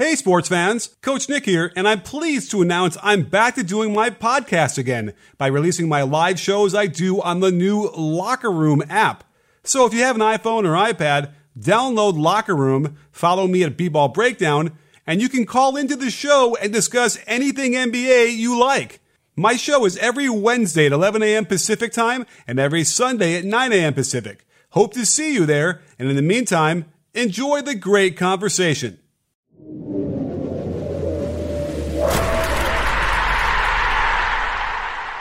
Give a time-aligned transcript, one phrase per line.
[0.00, 0.94] Hey, sports fans!
[1.02, 5.12] Coach Nick here, and I'm pleased to announce I'm back to doing my podcast again
[5.38, 9.24] by releasing my live shows I do on the new Locker Room app.
[9.64, 14.10] So if you have an iPhone or iPad, download Locker Room, follow me at B-Ball
[14.10, 14.70] Breakdown,
[15.04, 19.00] and you can call into the show and discuss anything NBA you like.
[19.34, 21.44] My show is every Wednesday at 11 a.m.
[21.44, 23.94] Pacific time and every Sunday at 9 a.m.
[23.94, 24.46] Pacific.
[24.70, 26.84] Hope to see you there, and in the meantime,
[27.14, 29.00] enjoy the great conversation.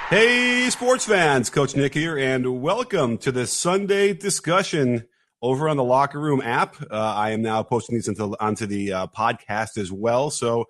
[0.09, 5.05] Hey, sports fans, Coach Nick here, and welcome to the Sunday discussion
[5.41, 6.75] over on the Locker Room app.
[6.81, 10.29] Uh, I am now posting these into, onto the uh, podcast as well.
[10.29, 10.69] So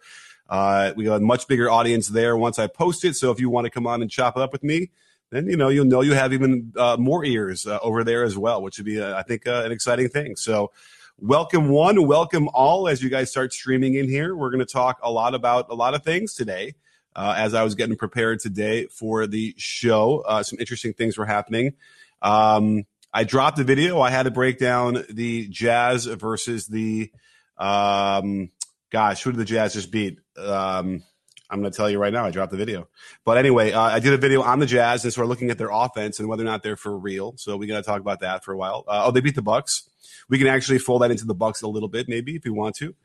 [0.49, 3.15] uh, we got a much bigger audience there once I post it.
[3.15, 4.89] So if you want to come on and chop it up with me,
[5.29, 8.37] then you know you'll know you have even uh, more ears uh, over there as
[8.37, 10.35] well, which would be, uh, I think, an exciting thing.
[10.35, 10.71] So
[11.19, 14.35] welcome one, welcome all as you guys start streaming in here.
[14.35, 16.75] We're going to talk a lot about a lot of things today
[17.15, 20.19] uh, as I was getting prepared today for the show.
[20.19, 21.73] Uh, some interesting things were happening.
[22.21, 23.99] Um, I dropped the video.
[23.99, 27.11] I had to break down the Jazz versus the,
[27.57, 28.51] um,
[28.91, 30.19] gosh, who did the Jazz just beat?
[30.37, 31.03] Um,
[31.49, 32.25] I'm going to tell you right now.
[32.25, 32.89] I dropped the video,
[33.23, 35.57] but anyway, uh, I did a video on the Jazz, and so we're looking at
[35.57, 37.35] their offense and whether or not they're for real.
[37.37, 38.83] So we got to talk about that for a while.
[38.85, 39.89] Uh, oh, they beat the Bucks.
[40.29, 42.75] We can actually fold that into the Bucks a little bit, maybe if we want
[42.77, 42.95] to.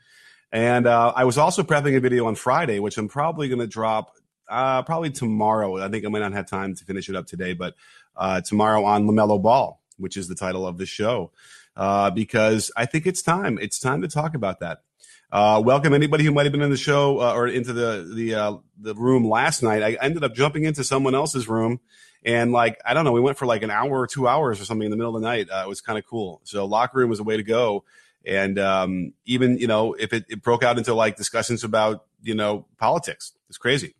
[0.51, 3.67] And uh, I was also prepping a video on Friday, which I'm probably going to
[3.67, 4.13] drop
[4.49, 5.79] uh, probably tomorrow.
[5.79, 7.75] I think I might not have time to finish it up today, but
[8.17, 11.33] uh, tomorrow on LaMelo Ball, which is the title of the show,
[11.77, 13.59] uh, because I think it's time.
[13.61, 14.83] It's time to talk about that.
[15.31, 18.35] Uh, welcome anybody who might have been in the show uh, or into the the
[18.35, 19.83] uh, the room last night.
[19.83, 21.81] I ended up jumping into someone else's room,
[22.25, 24.65] and like I don't know, we went for like an hour or two hours or
[24.65, 25.49] something in the middle of the night.
[25.51, 26.41] it was kind of cool.
[26.45, 27.85] So locker room was a way to go.
[28.25, 32.35] And um, even you know if it, it, broke out into like discussions about you
[32.35, 33.33] know politics.
[33.49, 33.97] It's crazy.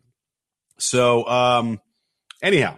[0.77, 1.81] So um,
[2.41, 2.77] anyhow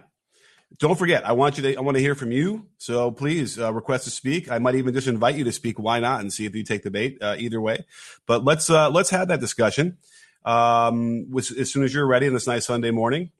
[0.78, 2.66] don't forget i want you to i want to hear from you.
[2.78, 4.50] So please uh, request to speak.
[4.50, 5.78] I might even just invite you to speak.
[5.78, 6.20] Why not?
[6.20, 7.86] And see if you take the bait uh, either way.
[8.26, 9.98] But let's uh, let's have that discussion.
[10.44, 13.30] Um, as soon as you're ready on this nice sunday morning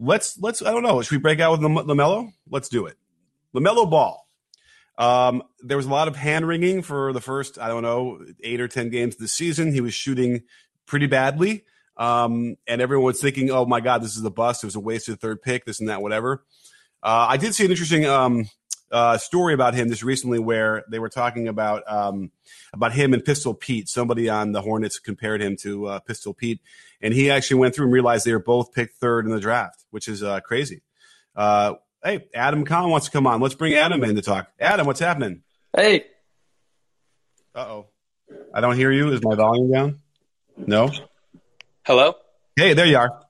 [0.00, 2.96] let's let's i don't know should we break out with lamelo let's do it
[3.54, 4.26] lamelo ball
[5.00, 8.60] um, there was a lot of hand wringing for the first, I don't know, eight
[8.60, 9.72] or 10 games this season.
[9.72, 10.42] He was shooting
[10.84, 11.64] pretty badly.
[11.96, 14.62] Um, and everyone's thinking, oh my God, this is a bust.
[14.62, 16.44] It was a wasted third pick, this and that, whatever.
[17.02, 18.50] Uh, I did see an interesting um,
[18.90, 22.30] uh, story about him just recently where they were talking about um,
[22.72, 23.88] about him and Pistol Pete.
[23.88, 26.60] Somebody on the Hornets compared him to uh, Pistol Pete,
[27.00, 29.84] and he actually went through and realized they were both picked third in the draft,
[29.90, 30.82] which is uh, crazy.
[31.36, 33.42] Uh, Hey, Adam Kahn wants to come on.
[33.42, 34.50] Let's bring Adam in to talk.
[34.58, 35.42] Adam, what's happening?
[35.76, 36.06] Hey.
[37.54, 37.86] Uh oh.
[38.54, 39.12] I don't hear you.
[39.12, 40.00] Is my volume down?
[40.56, 40.90] No.
[41.84, 42.14] Hello.
[42.56, 43.20] Hey, there you are.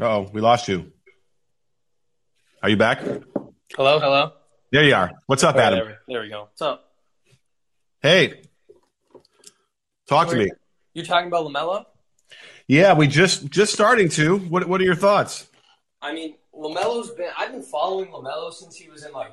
[0.00, 0.90] oh, we lost you.
[2.60, 3.00] Are you back?
[3.76, 4.32] Hello, hello.
[4.72, 5.12] There you are.
[5.26, 5.78] What's up, Adam?
[5.78, 6.42] There, there, we go.
[6.42, 6.90] What's up?
[8.02, 8.42] Hey.
[10.08, 10.50] Talk to me.
[10.92, 11.84] You're talking about Lamelo?
[12.66, 14.38] Yeah, we just just starting to.
[14.38, 15.48] What what are your thoughts?
[16.02, 17.30] I mean, Lamelo's been.
[17.38, 19.30] I've been following Lamelo since he was in like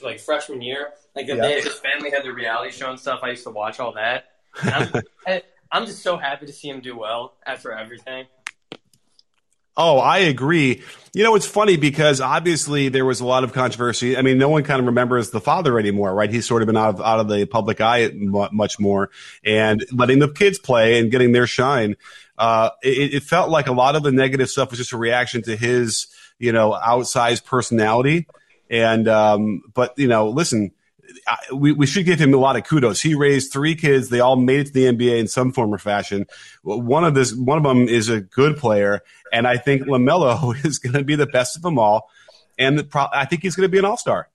[0.00, 0.90] like freshman year.
[1.16, 1.34] Like yeah.
[1.36, 3.20] they, his family had the reality show and stuff.
[3.24, 4.26] I used to watch all that.
[4.62, 4.92] I'm,
[5.72, 8.26] I'm just so happy to see him do well after everything.
[9.76, 10.82] Oh, I agree.
[11.14, 14.16] You know, it's funny because obviously there was a lot of controversy.
[14.16, 16.30] I mean, no one kind of remembers the father anymore, right?
[16.30, 19.10] He's sort of been out of out of the public eye much more,
[19.44, 21.96] and letting the kids play and getting their shine
[22.40, 25.42] uh, it, it, felt like a lot of the negative stuff was just a reaction
[25.42, 26.06] to his,
[26.38, 28.26] you know, outsized personality.
[28.70, 30.72] And, um, but, you know, listen,
[31.52, 33.00] we, we should give him a lot of kudos.
[33.00, 34.08] He raised three kids.
[34.08, 36.26] They all made it to the NBA in some form or fashion.
[36.62, 39.02] One of this, one of them is a good player.
[39.32, 42.10] And I think LaMelo is going to be the best of them all.
[42.58, 44.28] And pro- I think he's going to be an all-star.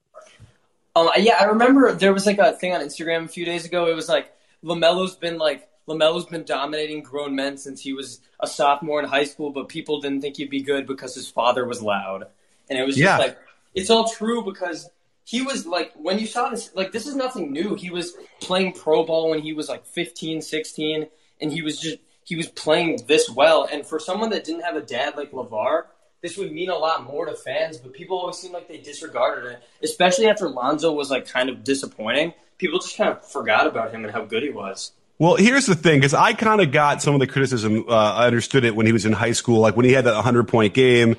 [0.96, 3.86] Um, yeah, I remember there was like a thing on Instagram a few days ago.
[3.86, 4.32] It was like
[4.64, 9.24] LaMelo's been like LaMelo's been dominating grown men since he was a sophomore in high
[9.24, 12.26] school, but people didn't think he'd be good because his father was loud.
[12.68, 13.18] And it was just yeah.
[13.18, 13.38] like,
[13.74, 14.88] it's all true because
[15.26, 17.74] he was like, when you saw this, like, this is nothing new.
[17.74, 21.08] He was playing pro ball when he was like 15, 16,
[21.40, 23.68] and he was just, he was playing this well.
[23.70, 25.86] And for someone that didn't have a dad like LaVar,
[26.22, 29.50] this would mean a lot more to fans, but people always seem like they disregarded
[29.50, 32.32] it, especially after Lonzo was like kind of disappointing.
[32.58, 34.92] People just kind of forgot about him and how good he was.
[35.18, 37.86] Well, here's the thing, because I kind of got some of the criticism.
[37.88, 40.14] Uh, I understood it when he was in high school, like when he had that
[40.14, 41.16] 100 point game.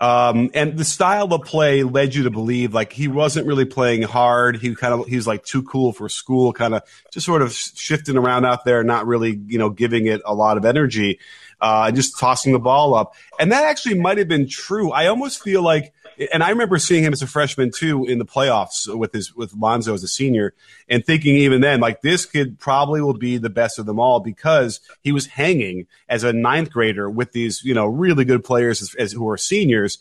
[0.00, 4.02] Um, and the style of play led you to believe like he wasn't really playing
[4.02, 4.56] hard.
[4.56, 8.16] He kind of he's like too cool for school, kind of just sort of shifting
[8.16, 11.18] around out there, not really you know giving it a lot of energy,
[11.60, 13.14] uh, and just tossing the ball up.
[13.40, 14.92] And that actually might have been true.
[14.92, 15.94] I almost feel like
[16.32, 19.54] and I remember seeing him as a freshman too in the playoffs with his with
[19.54, 20.54] Lonzo as a senior,
[20.88, 24.20] and thinking even then like this kid probably will be the best of them all
[24.20, 28.82] because he was hanging as a ninth grader with these you know really good players
[28.82, 29.98] as, as who are seniors.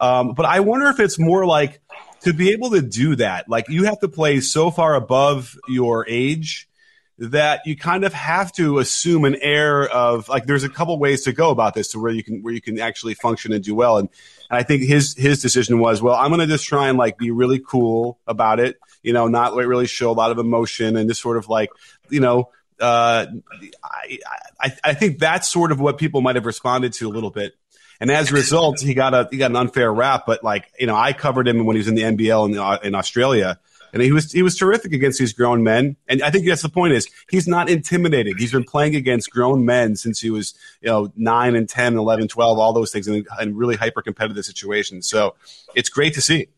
[0.00, 1.80] Um, but I wonder if it's more like
[2.22, 6.06] to be able to do that, like you have to play so far above your
[6.08, 6.68] age
[7.18, 11.22] that you kind of have to assume an air of like there's a couple ways
[11.22, 13.74] to go about this to where you can where you can actually function and do
[13.74, 13.98] well.
[13.98, 14.08] And,
[14.50, 17.30] and I think his his decision was well I'm to just try and like be
[17.30, 21.22] really cool about it you know not really show a lot of emotion and just
[21.22, 21.70] sort of like
[22.10, 22.50] you know
[22.80, 23.26] uh,
[23.84, 24.18] I,
[24.60, 27.54] I I think that's sort of what people might have responded to a little bit.
[28.00, 30.88] And as a result he got a he got an unfair rap but like you
[30.88, 33.60] know I covered him when he was in the NBL in, uh, in Australia
[33.94, 35.96] and he was he was terrific against these grown men.
[36.08, 38.38] And I think that's the point is he's not intimidated.
[38.38, 42.28] He's been playing against grown men since he was you know nine and 10, 11,
[42.28, 45.08] 12, all those things in, in really hyper competitive situations.
[45.08, 45.36] So
[45.74, 46.48] it's great to see.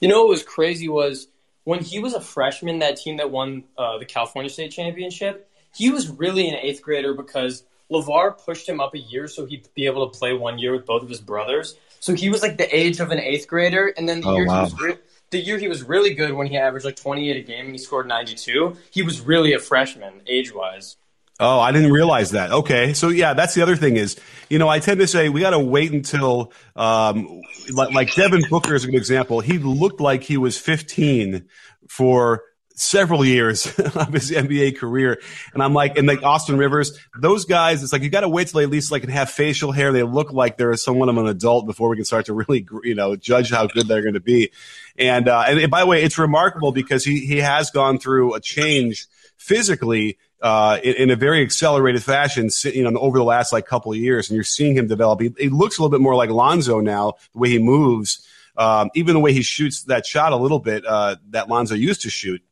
[0.00, 1.28] You know what was crazy was
[1.64, 5.90] when he was a freshman, that team that won uh, the California State Championship, he
[5.90, 7.62] was really an eighth grader because
[7.92, 10.84] LaVar pushed him up a year so he'd be able to play one year with
[10.84, 11.76] both of his brothers.
[12.00, 14.46] So he was like the age of an eighth grader, and then the oh, year
[14.46, 14.66] wow.
[14.66, 14.98] he was re-
[15.32, 17.78] the year he was really good when he averaged like 28 a game and he
[17.78, 20.96] scored 92, he was really a freshman age wise.
[21.40, 22.52] Oh, I didn't realize that.
[22.52, 24.16] Okay, so yeah, that's the other thing is,
[24.48, 27.42] you know, I tend to say we got to wait until, um,
[27.72, 29.40] like, like Devin Booker is a good example.
[29.40, 31.46] He looked like he was 15
[31.88, 32.44] for
[32.74, 35.20] several years of his NBA career.
[35.54, 38.48] And I'm like, and like Austin Rivers, those guys, it's like you got to wait
[38.48, 39.92] till they at least like have facial hair.
[39.92, 42.94] They look like they're somewhat of an adult before we can start to really, you
[42.94, 44.50] know, judge how good they're going to be.
[44.98, 48.34] And, uh, and, and by the way, it's remarkable because he, he has gone through
[48.34, 53.52] a change physically uh, in, in, a very accelerated fashion, you know, over the last
[53.52, 55.20] like couple of years, and you're seeing him develop.
[55.20, 58.26] He, he looks a little bit more like Lonzo now, the way he moves,
[58.56, 62.02] um, even the way he shoots that shot a little bit uh, that Lonzo used
[62.02, 62.42] to shoot.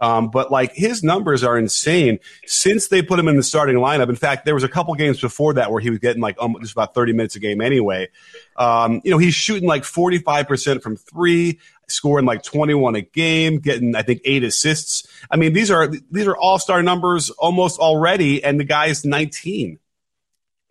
[0.00, 4.08] Um, but like his numbers are insane since they put him in the starting lineup.
[4.08, 6.56] In fact, there was a couple games before that where he was getting like um,
[6.60, 8.08] just about 30 minutes a game anyway.
[8.56, 13.94] Um, you know, he's shooting like 45% from three, scoring like 21 a game, getting,
[13.94, 15.06] I think, eight assists.
[15.30, 18.42] I mean, these are, these are all star numbers almost already.
[18.42, 19.78] And the guy is 19.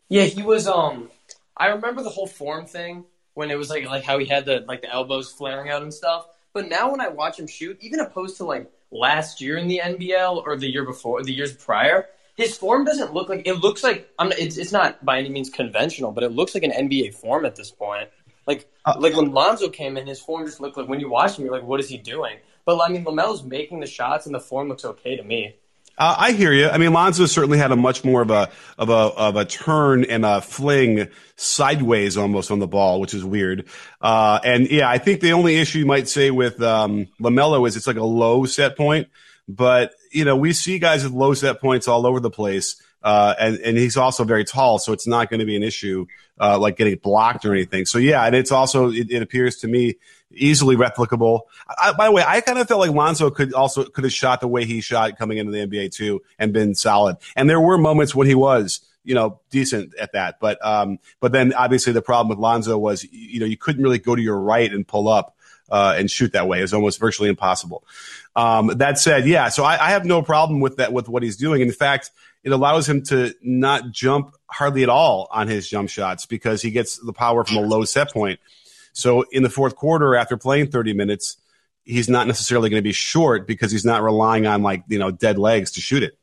[0.09, 1.09] Yeah, he was, um,
[1.55, 3.05] I remember the whole form thing
[3.35, 5.93] when it was like, like how he had the, like the elbows flaring out and
[5.93, 6.27] stuff.
[6.53, 9.81] But now when I watch him shoot, even opposed to like last year in the
[9.83, 13.83] NBL or the year before, the years prior, his form doesn't look like it looks
[13.83, 14.31] like I'm.
[14.33, 17.55] It's, it's not by any means conventional, but it looks like an NBA form at
[17.55, 18.09] this point.
[18.47, 21.37] Like uh, like when Lonzo came in, his form just looked like when you watch
[21.37, 22.37] him, you're like, what is he doing?
[22.65, 25.55] But I mean, Lamelo's making the shots, and the form looks okay to me.
[25.97, 26.69] Uh, I hear you.
[26.69, 30.05] I mean, Lonzo certainly had a much more of a of a of a turn
[30.05, 33.67] and a fling sideways almost on the ball, which is weird.
[34.01, 37.75] Uh, and yeah, I think the only issue you might say with um, Lamelo is
[37.75, 39.07] it's like a low set point.
[39.47, 42.81] But you know, we see guys with low set points all over the place.
[43.03, 46.05] Uh, and, and he's also very tall, so it's not going to be an issue
[46.39, 47.85] uh, like getting blocked or anything.
[47.85, 49.95] So yeah, and it's also it, it appears to me
[50.35, 51.41] easily replicable.
[51.67, 54.41] I, by the way, I kind of felt like Lonzo could also could have shot
[54.41, 57.17] the way he shot coming into the NBA too and been solid.
[57.35, 61.31] And there were moments when he was you know decent at that, but um, but
[61.31, 64.39] then obviously the problem with Lonzo was you know you couldn't really go to your
[64.39, 65.35] right and pull up.
[65.71, 66.61] Uh, and shoot that way.
[66.61, 67.83] It's almost virtually impossible.
[68.35, 71.37] Um, that said, yeah, so I, I, have no problem with that with what he's
[71.37, 71.61] doing.
[71.61, 72.11] In fact,
[72.43, 76.69] it allows him to not jump hardly at all on his jump shots because he
[76.69, 78.39] gets the power from a low set point.
[78.93, 81.37] So in the fourth quarter, after playing 30 minutes,
[81.83, 85.11] he's not necessarily going to be short because he's not relying on like, you know,
[85.11, 86.17] dead legs to shoot it.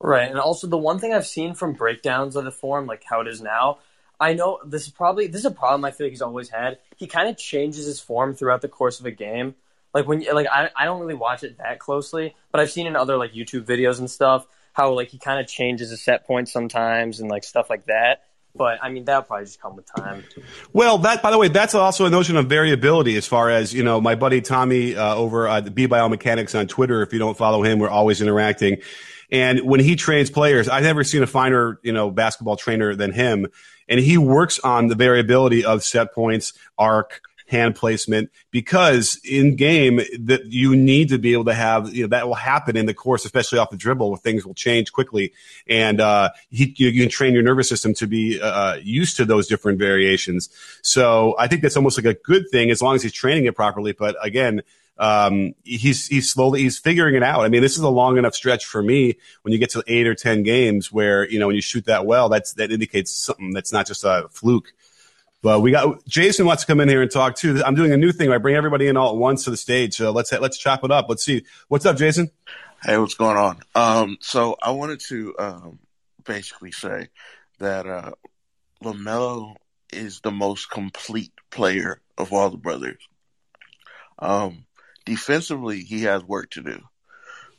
[0.00, 0.28] Right.
[0.28, 3.28] And also the one thing I've seen from breakdowns of the form, like how it
[3.28, 3.78] is now,
[4.20, 6.78] I know this is probably this is a problem I feel like he's always had.
[6.96, 9.54] He kind of changes his form throughout the course of a game.
[9.92, 12.96] Like when like I I don't really watch it that closely, but I've seen in
[12.96, 16.48] other like YouTube videos and stuff how like he kind of changes his set point
[16.48, 18.24] sometimes and like stuff like that.
[18.56, 20.24] But I mean, that'll probably just come with time.
[20.72, 23.16] Well, that by the way, that's also a notion of variability.
[23.16, 26.68] As far as you know, my buddy Tommy uh, over at the B Biomechanics on
[26.68, 27.02] Twitter.
[27.02, 28.78] If you don't follow him, we're always interacting.
[29.32, 33.10] And when he trains players, I've never seen a finer, you know, basketball trainer than
[33.10, 33.48] him.
[33.88, 37.20] And he works on the variability of set points, arc,
[37.54, 42.08] hand placement, because in game that you need to be able to have, you know,
[42.08, 45.32] that will happen in the course, especially off the dribble where things will change quickly.
[45.68, 49.24] And, uh, he, you, you, can train your nervous system to be, uh, used to
[49.24, 50.48] those different variations.
[50.82, 53.54] So I think that's almost like a good thing as long as he's training it
[53.54, 53.92] properly.
[53.92, 54.62] But again,
[54.96, 57.40] um, he's he's slowly he's figuring it out.
[57.40, 60.06] I mean, this is a long enough stretch for me when you get to eight
[60.06, 63.52] or ten games where you know when you shoot that well, that's that indicates something
[63.52, 64.72] that's not just a fluke.
[65.44, 67.62] But we got Jason wants to come in here and talk too.
[67.62, 68.32] I'm doing a new thing.
[68.32, 69.94] I bring everybody in all at once to the stage.
[69.94, 71.04] So let's let's chop it up.
[71.10, 72.30] Let's see what's up, Jason.
[72.82, 73.60] Hey, what's going on?
[73.74, 75.78] Um, so I wanted to um,
[76.24, 77.08] basically say
[77.58, 78.12] that uh,
[78.82, 79.56] Lamelo
[79.92, 83.06] is the most complete player of all the brothers.
[84.18, 84.64] Um,
[85.04, 86.80] defensively, he has work to do,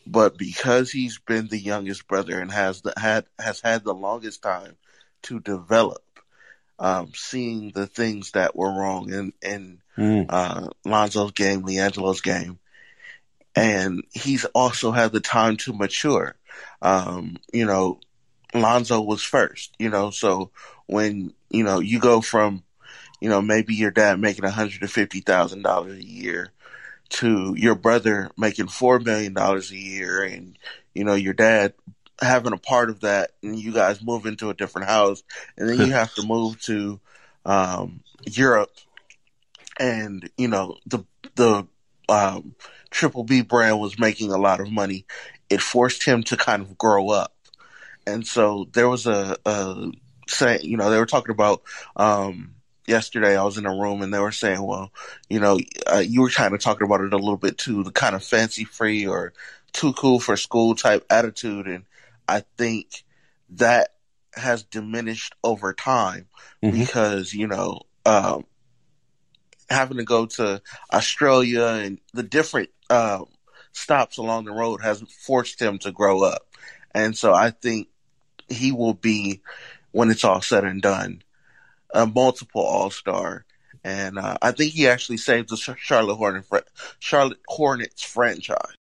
[0.08, 4.42] but because he's been the youngest brother and has the, had has had the longest
[4.42, 4.76] time
[5.22, 6.04] to develop,
[6.80, 10.26] um, seeing the things that were wrong in in mm.
[10.30, 12.60] uh, Lonzo's game, LiAngelo's game,
[13.56, 16.36] and he's also had the time to mature.
[16.82, 18.00] Um, you know,
[18.54, 19.74] Lonzo was first.
[19.80, 20.52] You know, so
[20.86, 22.64] when you know you go from
[23.20, 26.52] you know, maybe your dad making $150,000 a year
[27.10, 30.58] to your brother making $4 million a year and,
[30.94, 31.74] you know, your dad
[32.22, 35.24] having a part of that and you guys move into a different house
[35.58, 37.00] and then you have to move to,
[37.46, 38.72] um, Europe
[39.80, 41.04] and, you know, the,
[41.36, 41.68] the,
[42.08, 42.56] um,
[42.92, 45.06] Triple B brand was making a lot of money.
[45.50, 47.34] It forced him to kind of grow up.
[48.08, 49.92] And so there was a, a
[50.28, 51.62] say, you know, they were talking about,
[51.96, 52.56] um,
[52.88, 54.92] yesterday I was in a room and they were saying, well,
[55.30, 55.60] you know,
[55.92, 58.24] uh, you were kind of talking about it a little bit too, the kind of
[58.24, 59.34] fancy free or
[59.74, 61.68] too cool for school type attitude.
[61.68, 61.84] And
[62.28, 63.04] I think
[63.52, 63.90] that
[64.34, 66.28] has diminished over time
[66.64, 66.78] mm-hmm.
[66.78, 68.46] because, you know, um,
[69.70, 73.24] having to go to Australia and the different, uh,
[73.72, 76.48] stops along the road has forced him to grow up.
[76.94, 77.90] And so I think
[78.48, 79.42] he will be,
[79.92, 81.22] when it's all said and done,
[81.94, 83.46] a multiple All Star,
[83.84, 86.50] and uh, I think he actually saved the Charlotte Hornets
[87.00, 88.76] Charlotte Hornets franchise.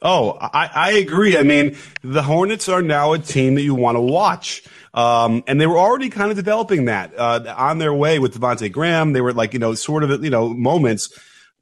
[0.00, 1.36] Oh, I, I agree.
[1.36, 4.62] I mean, the Hornets are now a team that you want to watch.
[4.94, 8.70] Um, and they were already kind of developing that, uh, on their way with Devonte
[8.70, 9.12] Graham.
[9.12, 11.12] They were like, you know, sort of, you know, moments.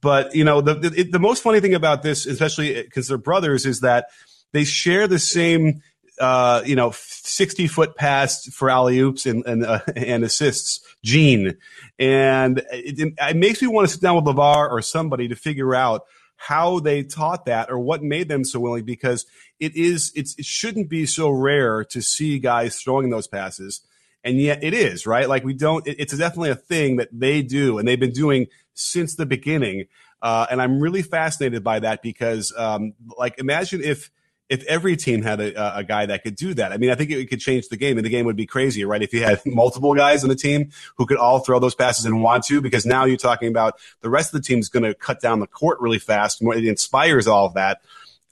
[0.03, 3.65] But, you know, the, the, the most funny thing about this, especially because they're brothers,
[3.65, 4.09] is that
[4.53, 5.83] they share the same,
[6.21, 11.57] uh, you know, 60 foot pass for alley oops and, and, uh, and assists gene.
[11.99, 15.75] And it, it makes me want to sit down with LaVar or somebody to figure
[15.75, 16.03] out
[16.37, 19.27] how they taught that or what made them so willing because
[19.59, 23.81] it is it shouldn't be so rare to see guys throwing those passes.
[24.23, 25.29] And yet it is right?
[25.29, 28.47] Like we don't it, it's definitely a thing that they do and they've been doing
[28.75, 29.87] since the beginning.
[30.23, 34.11] Uh, and i'm really fascinated by that because um, like imagine if
[34.49, 36.73] if every team had a, a guy that could do that.
[36.73, 38.85] I mean, I think it could change the game, and the game would be crazy,
[38.85, 39.03] right?
[39.03, 42.23] If you had multiple guys on the team who could all throw those passes and
[42.23, 45.21] want to, because now you're talking about the rest of the team's going to cut
[45.21, 46.41] down the court really fast.
[46.41, 47.81] It inspires all of that.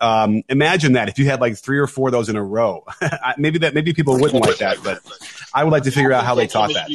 [0.00, 2.84] Um, imagine that if you had like three or four of those in a row.
[3.38, 5.00] maybe that maybe people wouldn't like that, but
[5.52, 6.90] I would like to figure out how they taught that.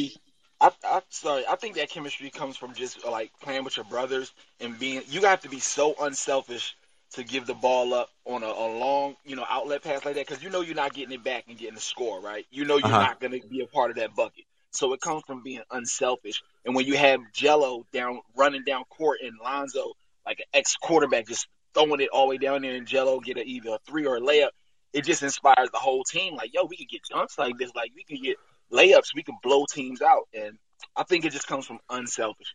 [0.60, 4.32] I, I sorry, I think that chemistry comes from just like playing with your brothers
[4.60, 5.02] and being.
[5.08, 6.76] You have to be so unselfish
[7.12, 10.26] to give the ball up on a, a long, you know, outlet pass like that
[10.26, 12.46] because you know you're not getting it back and getting the score, right?
[12.50, 13.00] You know you're uh-huh.
[13.00, 14.44] not going to be a part of that bucket.
[14.72, 16.42] So it comes from being unselfish.
[16.64, 19.92] And when you have Gelo down running down court and Lonzo,
[20.24, 23.36] like an ex quarterback, just throwing it all the way down there, and Gelo get
[23.36, 24.50] a, either a three or a layup,
[24.92, 26.36] it just inspires the whole team.
[26.36, 27.72] Like, yo, we can get dunks like this.
[27.74, 28.36] Like, we can get
[28.72, 29.14] layups.
[29.14, 30.28] We can blow teams out.
[30.32, 30.58] And
[30.96, 32.54] I think it just comes from unselfish.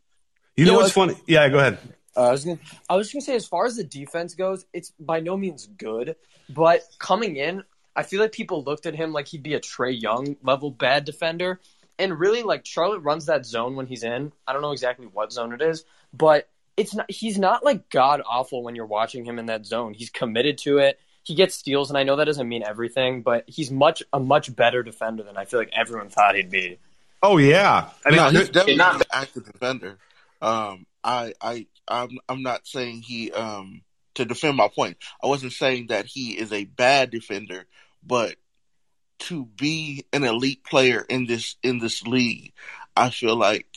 [0.56, 1.16] You know what's funny?
[1.28, 1.78] Yeah, go ahead.
[2.16, 4.92] Uh, I was gonna, I was gonna say, as far as the defense goes, it's
[5.00, 6.16] by no means good.
[6.50, 7.64] But coming in,
[7.96, 11.06] I feel like people looked at him like he'd be a Trae Young level bad
[11.06, 11.60] defender,
[11.98, 14.32] and really, like Charlotte runs that zone when he's in.
[14.48, 17.10] I don't know exactly what zone it is, but it's not.
[17.10, 19.94] He's not like god awful when you're watching him in that zone.
[19.94, 21.00] He's committed to it.
[21.24, 24.56] He gets steals, and I know that doesn't mean everything, but he's much a much
[24.56, 26.78] better defender than I feel like everyone thought he'd be.
[27.24, 29.98] Oh yeah, I mean, no, he's definitely not an active defender.
[30.42, 33.82] Um, I, I, I'm, I'm not saying he, um,
[34.15, 37.65] to defend my point, I wasn't saying that he is a bad defender,
[38.06, 38.36] but
[39.18, 42.54] to be an elite player in this, in this league,
[42.96, 43.68] I feel like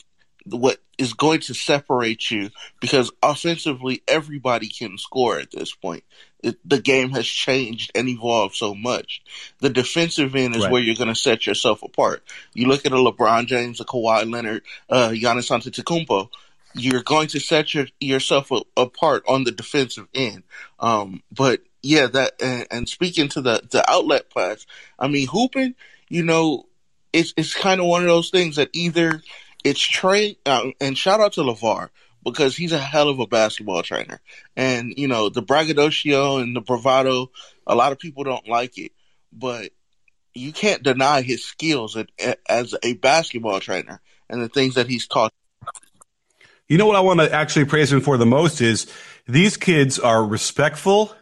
[0.45, 2.49] what is going to separate you
[2.81, 6.03] because offensively everybody can score at this point.
[6.41, 9.21] It, the game has changed and evolved so much.
[9.59, 10.71] The defensive end is right.
[10.71, 12.23] where you're going to set yourself apart.
[12.53, 16.29] You look at a LeBron James, a Kawhi Leonard, uh, Giannis Antetokounmpo
[16.73, 20.43] you're going to set your, yourself a, apart on the defensive end.
[20.79, 24.65] Um, but yeah, that and, and, speaking to the the outlet pass,
[24.97, 25.75] I mean hooping,
[26.09, 26.67] you know,
[27.13, 29.21] it's it's kind of one of those things that either
[29.63, 31.89] it's trained uh, and shout out to LaVar
[32.23, 34.21] because he's a hell of a basketball trainer.
[34.55, 37.31] And, you know, the braggadocio and the bravado,
[37.65, 38.91] a lot of people don't like it,
[39.31, 39.71] but
[40.33, 41.97] you can't deny his skills
[42.47, 45.33] as a basketball trainer and the things that he's taught.
[46.69, 48.85] You know what I want to actually praise him for the most is
[49.27, 51.13] these kids are respectful.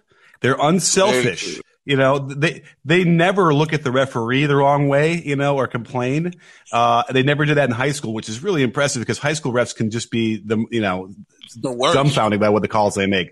[0.41, 1.59] They're unselfish.
[1.85, 5.67] You know, they they never look at the referee the wrong way, you know, or
[5.67, 6.33] complain.
[6.73, 9.53] Uh, they never did that in high school, which is really impressive because high school
[9.53, 11.13] refs can just be the you know
[11.55, 13.31] the dumbfounded by what the calls they make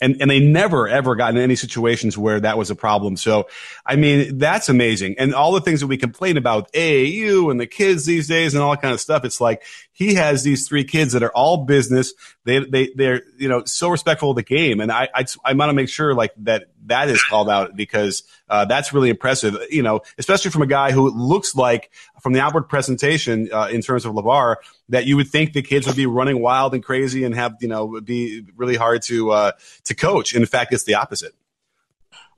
[0.00, 3.16] and and they never ever got in any situations where that was a problem.
[3.16, 3.48] So,
[3.84, 5.16] I mean, that's amazing.
[5.18, 8.62] And all the things that we complain about AAU and the kids these days and
[8.62, 9.24] all that kind of stuff.
[9.24, 12.12] It's like he has these three kids that are all business.
[12.44, 15.70] They they they're you know so respectful of the game, and I I, I want
[15.70, 19.56] to make sure like that that is called out because uh, that's really impressive.
[19.70, 23.82] You know, especially from a guy who looks like from the outward presentation uh, in
[23.82, 24.56] terms of LaVar
[24.90, 27.68] that you would think the kids would be running wild and crazy and have you
[27.68, 29.52] know be really hard to uh,
[29.84, 30.34] to coach.
[30.34, 31.34] In fact, it's the opposite.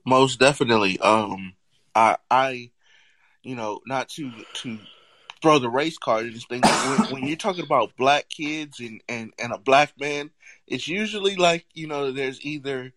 [0.04, 0.98] Most definitely.
[1.00, 1.54] Um,
[1.94, 2.70] I I
[3.42, 4.78] you know not to to
[5.42, 6.64] throw the race card and things.
[6.64, 10.30] When, when you're talking about black kids and, and, and a black man,
[10.66, 12.92] it's usually like, you know, there's either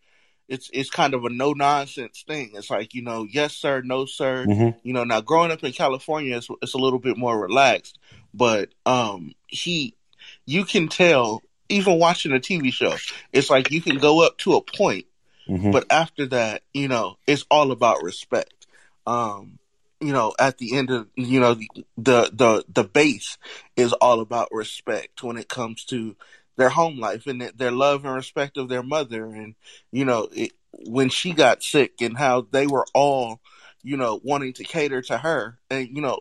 [0.50, 2.52] it's it's kind of a no nonsense thing.
[2.56, 4.46] It's like you know, yes sir, no sir.
[4.46, 4.80] Mm-hmm.
[4.84, 8.00] You know, now growing up in California, it's, it's, a little bit more relaxed.
[8.34, 9.96] But um, he,
[10.46, 12.96] you can tell even watching a TV show,
[13.32, 15.06] it's like you can go up to a point,
[15.48, 15.72] mm-hmm.
[15.72, 18.68] but after that, you know, it's all about respect.
[19.06, 19.60] Um,
[20.02, 23.38] you know, at the end of you know the the the, the base
[23.76, 26.16] is all about respect when it comes to
[26.60, 29.26] their home life and their love and respect of their mother.
[29.26, 29.56] And
[29.92, 33.40] you know it, when she got sick and how they were all
[33.82, 35.58] you know wanting to cater to her.
[35.72, 36.20] And you know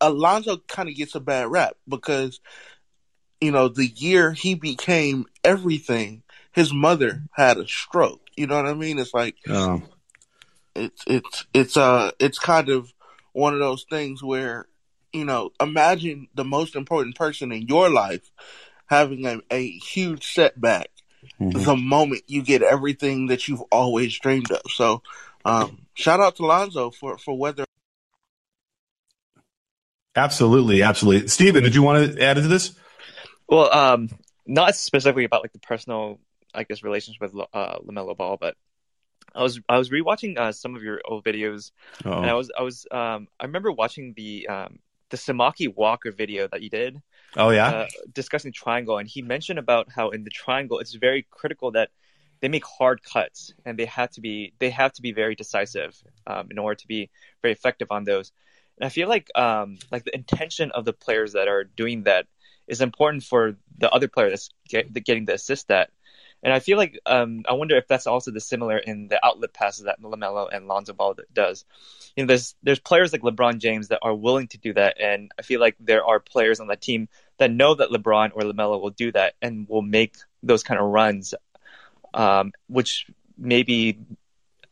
[0.00, 2.40] Alonzo kind of gets a bad rap because
[3.40, 8.22] you know the year he became everything his mother had a stroke.
[8.36, 8.98] You know what i mean?
[8.98, 9.80] It's like oh.
[10.74, 12.92] it's it's it's uh it's kind of
[13.32, 14.66] one of those things where
[15.12, 18.28] you know imagine the most important person in your life
[18.86, 20.90] having a, a huge setback
[21.40, 21.62] mm-hmm.
[21.62, 24.62] the moment you get everything that you've always dreamed of.
[24.70, 25.02] So,
[25.44, 27.64] um, shout out to Lonzo for, for whether.
[30.14, 31.28] Absolutely, absolutely.
[31.28, 32.74] Steven, did you want to add to this?
[33.48, 34.08] Well, um,
[34.46, 36.18] not specifically about like the personal,
[36.54, 38.56] I guess, relationship with uh, Lamelo Ball, but
[39.34, 41.72] I was I was rewatching uh, some of your old videos,
[42.04, 42.22] Uh-oh.
[42.22, 44.78] and I was I was um, I remember watching the um,
[45.10, 47.00] the Samaki Walker video that you did,
[47.36, 51.26] Oh yeah, uh, discussing triangle, and he mentioned about how in the triangle it's very
[51.30, 51.90] critical that
[52.40, 55.96] they make hard cuts and they have to be they have to be very decisive
[56.26, 57.10] um, in order to be
[57.42, 58.32] very effective on those.
[58.78, 62.26] And I feel like um, like the intention of the players that are doing that
[62.66, 65.90] is important for the other player that's get, getting the assist that.
[66.42, 69.54] And I feel like um, I wonder if that's also the similar in the outlet
[69.54, 71.64] passes that Lamelo and Lonzo Ball does.
[72.14, 75.32] You know, there's there's players like LeBron James that are willing to do that, and
[75.38, 78.80] I feel like there are players on that team that know that LeBron or LaMelo
[78.80, 81.34] will do that and will make those kind of runs,
[82.14, 83.06] um, which
[83.38, 83.98] maybe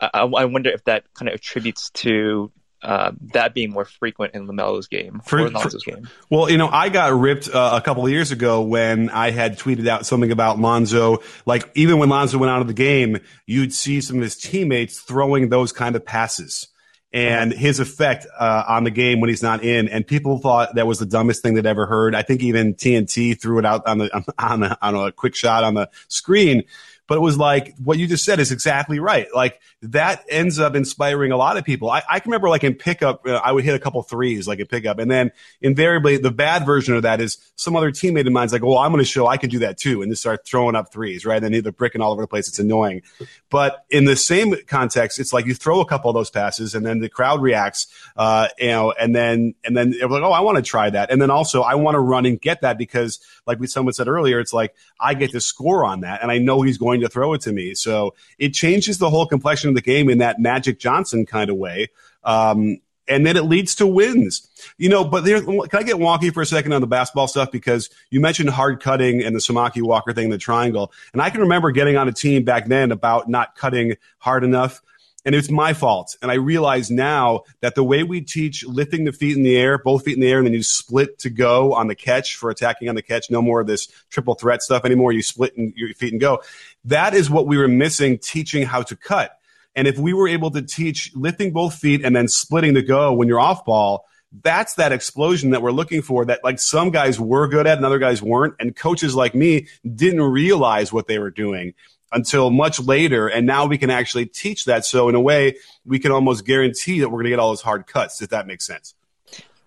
[0.00, 2.50] I, I, wonder if that kind of attributes to
[2.82, 6.08] uh, that being more frequent in Lamelo's game for, or Lonzo's for, game.
[6.30, 9.58] Well, you know, I got ripped uh, a couple of years ago when I had
[9.58, 11.18] tweeted out something about Lonzo.
[11.46, 15.00] Like even when Lonzo went out of the game, you'd see some of his teammates
[15.00, 16.68] throwing those kind of passes
[17.14, 19.88] and his effect uh, on the game when he's not in.
[19.88, 22.12] And people thought that was the dumbest thing they'd ever heard.
[22.12, 25.62] I think even TNT threw it out on the on, the, on a quick shot
[25.62, 26.64] on the screen.
[27.06, 29.26] But it was like what you just said is exactly right.
[29.34, 31.90] Like that ends up inspiring a lot of people.
[31.90, 34.58] I, I can remember like in pickup, uh, I would hit a couple threes like
[34.58, 38.32] in pickup, and then invariably the bad version of that is some other teammate of
[38.32, 40.46] mine's like, "Well, I'm going to show I can do that too," and just start
[40.46, 41.42] throwing up threes, right?
[41.42, 42.48] And then they're bricking all over the place.
[42.48, 43.02] It's annoying.
[43.50, 46.86] But in the same context, it's like you throw a couple of those passes, and
[46.86, 47.86] then the crowd reacts,
[48.16, 51.10] uh, you know, and then and then they're like, "Oh, I want to try that,"
[51.10, 54.08] and then also I want to run and get that because, like we someone said
[54.08, 57.08] earlier, it's like I get to score on that, and I know he's going to
[57.08, 57.74] throw it to me.
[57.74, 61.56] So it changes the whole complexion of the game in that Magic Johnson kind of
[61.56, 61.88] way.
[62.24, 64.48] Um, and then it leads to wins.
[64.78, 67.50] You know, but there, can I get wonky for a second on the basketball stuff?
[67.50, 70.92] Because you mentioned hard cutting and the Samaki Walker thing, the triangle.
[71.12, 74.80] And I can remember getting on a team back then about not cutting hard enough.
[75.24, 76.16] And it's my fault.
[76.20, 79.78] And I realize now that the way we teach lifting the feet in the air,
[79.78, 82.50] both feet in the air, and then you split to go on the catch for
[82.50, 85.12] attacking on the catch, no more of this triple threat stuff anymore.
[85.12, 86.42] You split in your feet and go.
[86.84, 89.38] That is what we were missing teaching how to cut.
[89.74, 93.12] And if we were able to teach lifting both feet and then splitting to go
[93.12, 94.06] when you're off ball,
[94.42, 97.86] that's that explosion that we're looking for that like some guys were good at and
[97.86, 98.54] other guys weren't.
[98.58, 101.74] And coaches like me didn't realize what they were doing
[102.14, 103.26] until much later.
[103.28, 104.84] And now we can actually teach that.
[104.86, 107.62] So in a way, we can almost guarantee that we're going to get all those
[107.62, 108.94] hard cuts, if that makes sense.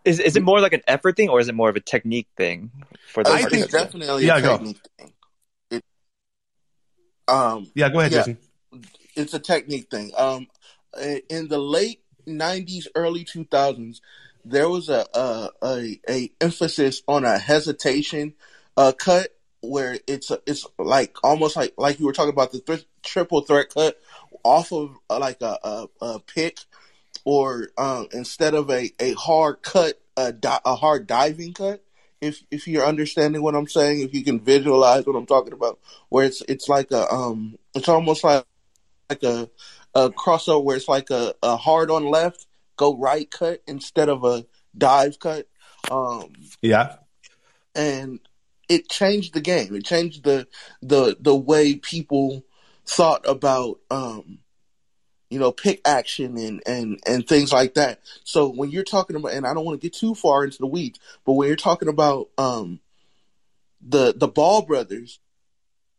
[0.05, 2.29] Is, is it more like an effort thing or is it more of a technique
[2.37, 2.71] thing
[3.07, 5.03] for the I think it's definitely yeah, a technique go.
[5.03, 5.13] thing.
[5.69, 5.83] It,
[7.27, 8.37] um, yeah, go ahead, yeah, Jason.
[9.15, 10.11] It's a technique thing.
[10.15, 10.47] Um,
[11.29, 13.99] in the late 90s, early 2000s,
[14.45, 18.33] there was a a, a, a emphasis on a hesitation
[18.77, 22.85] uh, cut where it's it's like almost like like you were talking about the th-
[23.03, 23.99] triple threat cut
[24.43, 26.59] off of uh, like a, a, a pick
[27.25, 31.83] or um, instead of a, a hard cut a, di- a hard diving cut
[32.21, 35.79] if if you're understanding what I'm saying if you can visualize what I'm talking about
[36.09, 38.45] where it's it's like a um it's almost like
[39.09, 39.49] like a
[39.93, 44.23] a crossover where it's like a, a hard on left go right cut instead of
[44.23, 44.45] a
[44.77, 45.47] dive cut
[45.89, 46.95] um yeah.
[47.75, 48.19] and
[48.69, 49.75] it changed the game.
[49.75, 50.47] It changed the
[50.81, 52.43] the the way people
[52.85, 54.39] thought about um,
[55.29, 58.01] you know pick action and and and things like that.
[58.23, 60.67] So when you're talking about, and I don't want to get too far into the
[60.67, 62.79] weeds, but when you're talking about um,
[63.81, 65.19] the the Ball brothers,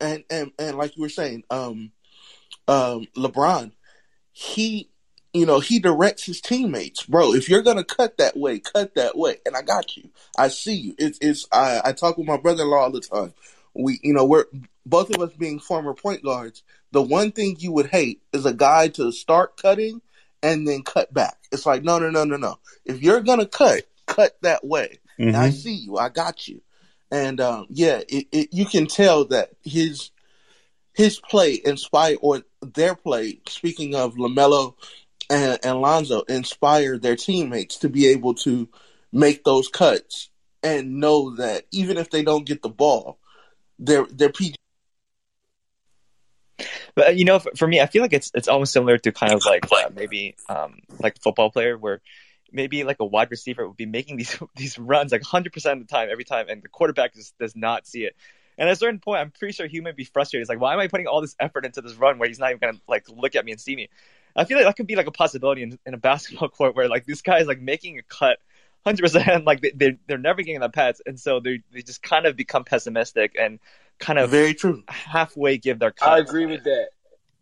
[0.01, 1.93] and and and like you were saying, um,
[2.67, 3.73] um, LeBron,
[4.33, 4.91] he
[5.39, 7.33] you know, he directs his teammates, bro.
[7.33, 10.11] If you're gonna cut that way, cut that way, and I got you.
[10.37, 10.95] I see you.
[10.99, 11.47] It's it's.
[11.53, 13.35] I, I talk with my brother-in-law all the time.
[13.75, 14.47] We, you know, we're
[14.85, 16.63] both of us being former point guards.
[16.91, 20.01] The one thing you would hate is a guy to start cutting
[20.43, 21.37] and then cut back.
[21.53, 22.59] It's like no, no, no, no, no.
[22.85, 24.99] If you're gonna cut, cut that way.
[25.19, 25.37] Mm-hmm.
[25.37, 25.99] I see you.
[25.99, 26.63] I got you.
[27.11, 30.11] And um, yeah, it, it, you can tell that his
[30.95, 33.41] his play inspired or their play.
[33.47, 34.75] Speaking of Lamelo
[35.31, 38.69] and, and Lonzo inspired their teammates to be able to
[39.13, 40.31] make those cuts
[40.63, 43.19] and know that even if they don't get the ball,
[43.79, 44.57] they're they're PG.
[46.95, 49.33] But you know, for, for, me, I feel like it's it's almost similar to kind
[49.33, 52.01] of like uh, maybe um, like football player where
[52.53, 55.85] maybe like a wide receiver would be making these these runs like 100% of the
[55.85, 58.17] time every time and the quarterback just does not see it
[58.57, 60.73] and at a certain point i'm pretty sure he might be frustrated he's like why
[60.73, 63.09] am i putting all this effort into this run where he's not even gonna like
[63.09, 63.89] look at me and see me
[64.39, 66.89] I feel like that could be like a possibility in, in a basketball court where
[66.89, 68.39] like this guy is like making a cut
[68.85, 72.03] hundred percent like they they're, they're never getting the pads and so they they just
[72.03, 73.59] kind of become pessimistic and
[73.99, 76.09] kind of very true halfway give their cut.
[76.09, 76.89] I agree with that,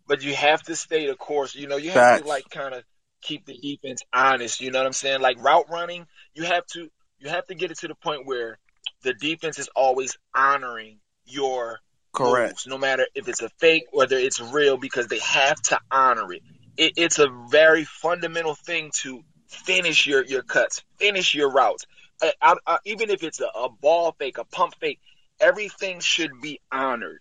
[0.06, 1.54] but you have to stay the course.
[1.54, 2.22] You know, you have Facts.
[2.22, 2.82] to like kind of
[3.20, 4.60] keep the defense honest.
[4.60, 5.20] You know what I'm saying?
[5.20, 8.58] Like route running, you have to you have to get it to the point where
[9.02, 11.80] the defense is always honoring your
[12.14, 15.78] correct, moves, no matter if it's a fake whether it's real, because they have to
[15.90, 16.42] honor it
[16.76, 21.86] it, it's a very fundamental thing to finish your, your cuts, finish your routes.
[22.22, 25.00] Uh, I, I, even if it's a, a, ball fake, a pump fake,
[25.40, 27.20] everything should be honored.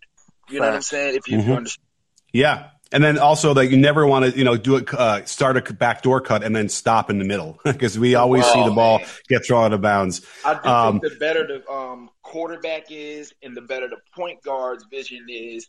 [0.49, 1.15] You know what I'm saying?
[1.15, 1.51] If you, mm-hmm.
[1.51, 1.85] understand.
[2.31, 2.69] Yeah.
[2.91, 5.73] And then also that you never want to, you know, do it, uh, start a
[5.73, 8.99] backdoor cut and then stop in the middle because we always oh, see the ball
[8.99, 9.07] man.
[9.27, 10.21] get thrown out of bounds.
[10.45, 14.43] I do um, think the better the um, quarterback is and the better the point
[14.43, 15.67] guard's vision is,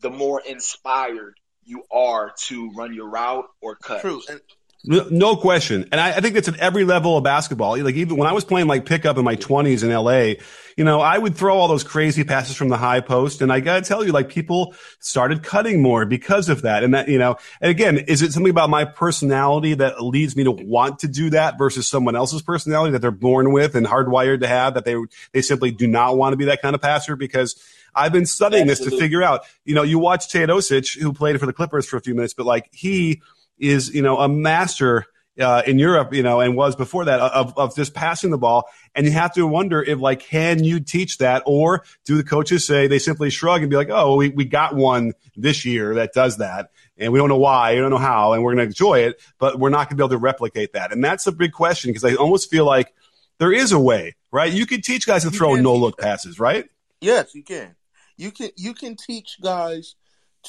[0.00, 4.00] the more inspired you are to run your route or cut.
[4.00, 4.22] True.
[4.28, 4.40] And-
[4.84, 5.88] no question.
[5.92, 7.80] And I, I, think it's at every level of basketball.
[7.80, 10.34] Like even when I was playing like pickup in my twenties in LA,
[10.76, 13.42] you know, I would throw all those crazy passes from the high post.
[13.42, 16.82] And I gotta tell you, like people started cutting more because of that.
[16.82, 20.42] And that, you know, and again, is it something about my personality that leads me
[20.44, 24.40] to want to do that versus someone else's personality that they're born with and hardwired
[24.40, 24.96] to have that they,
[25.30, 27.54] they simply do not want to be that kind of passer because
[27.94, 28.90] I've been studying Absolutely.
[28.90, 31.96] this to figure out, you know, you watch Teodosic, who played for the Clippers for
[31.96, 33.22] a few minutes, but like he
[33.58, 35.06] is, you know, a master
[35.40, 38.68] uh, in Europe, you know, and was before that of, of just passing the ball.
[38.94, 42.66] And you have to wonder if like, can you teach that or do the coaches
[42.66, 46.12] say they simply shrug and be like, oh, we, we got one this year that
[46.12, 48.70] does that and we don't know why, we don't know how, and we're going to
[48.70, 50.92] enjoy it, but we're not going to be able to replicate that.
[50.92, 52.94] And that's a big question because I almost feel like
[53.38, 54.52] there is a way, right?
[54.52, 56.68] You can teach guys to throw no look passes, right?
[57.00, 57.74] Yes, you can.
[58.22, 59.96] You can you can teach guys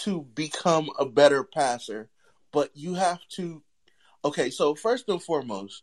[0.03, 2.07] to become a better passer,
[2.51, 3.63] but you have to
[4.23, 5.81] Okay, so first and foremost,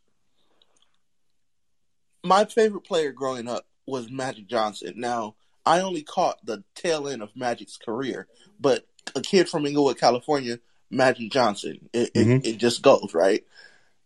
[2.23, 4.95] my favorite player growing up was Magic Johnson.
[4.97, 5.35] Now,
[5.67, 8.29] I only caught the tail end of Magic's career,
[8.61, 11.91] but a kid from Inglewood, California, Magic Johnson.
[11.93, 12.39] It, Mhm.
[12.39, 13.45] it, it just goes, right?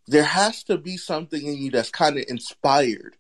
[0.07, 3.17] There has to be something in you that's kind of inspired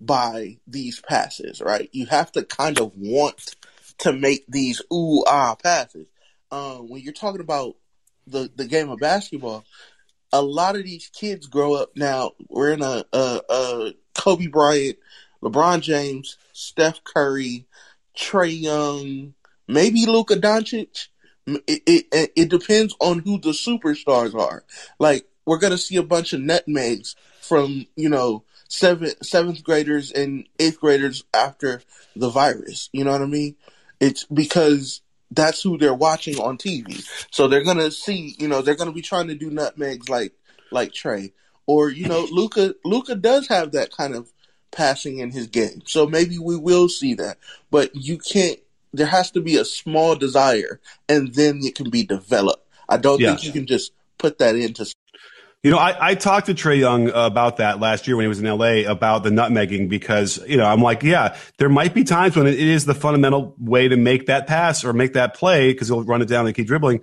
[0.00, 1.88] by these passes, right?
[1.92, 3.54] You have to kind of want
[3.98, 6.06] to make these ooh ah passes.
[6.50, 7.76] Uh, when you're talking about
[8.26, 9.64] the, the game of basketball,
[10.32, 12.32] a lot of these kids grow up now.
[12.48, 14.98] We're in a, a, a Kobe Bryant,
[15.42, 17.66] LeBron James, Steph Curry,
[18.16, 19.34] Trae Young,
[19.66, 21.08] maybe Luka Doncic.
[21.46, 24.64] It, it it depends on who the superstars are.
[24.98, 30.46] Like we're gonna see a bunch of nutmegs from you know seventh seventh graders and
[30.58, 31.80] eighth graders after
[32.14, 32.90] the virus.
[32.92, 33.56] You know what I mean?
[34.00, 37.04] It's because that's who they're watching on TV.
[37.30, 40.32] So they're gonna see, you know, they're gonna be trying to do nutmegs like
[40.70, 41.32] like Trae.
[41.66, 44.32] Or, you know, Luka Luka does have that kind of
[44.70, 45.82] passing in his game.
[45.86, 47.38] So maybe we will see that.
[47.70, 48.58] But you can't
[48.92, 52.66] there has to be a small desire and then it can be developed.
[52.88, 53.28] I don't Yeah.
[53.28, 54.86] think you can just put that into
[55.64, 58.38] You know, I, I talked to Trae Young about that last year when he was
[58.38, 62.36] in LA about the nutmegging because, you know, I'm like, yeah, there might be times
[62.36, 65.88] when it is the fundamental way to make that pass or make that play because
[65.88, 67.00] he'll run it down and keep dribbling.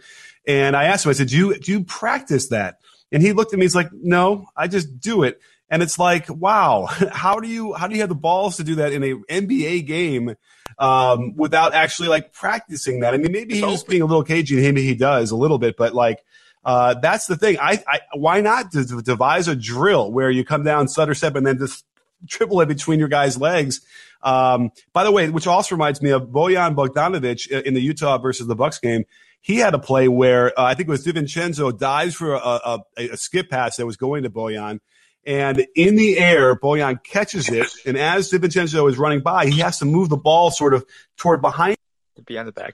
[0.47, 2.79] And I asked him, I said, do you, do you practice that?
[3.11, 5.41] And he looked at me, he's like, no, I just do it.
[5.69, 8.75] And it's like, wow, how do you, how do you have the balls to do
[8.75, 10.35] that in a NBA game,
[10.79, 13.13] um, without actually like practicing that?
[13.13, 15.75] I mean, maybe he's being a little cagey and maybe he does a little bit,
[15.75, 16.23] but like,
[16.65, 17.57] uh, that's the thing.
[17.59, 21.45] I, I why not de- devise a drill where you come down stutter step and
[21.45, 21.85] then just
[22.27, 23.81] triple it between your guys' legs.
[24.23, 28.47] Um, by the way, which also reminds me of Bojan Bogdanovic in the Utah versus
[28.47, 29.05] the Bucks game.
[29.41, 32.79] He had a play where uh, I think it was DiVincenzo dives for a, a,
[32.97, 34.79] a skip pass that was going to Bojan.
[35.23, 37.67] And in the air, Bojan catches it.
[37.85, 40.83] And as DiVincenzo is running by, he has to move the ball sort of
[41.17, 41.77] toward behind
[42.25, 42.73] behind the back.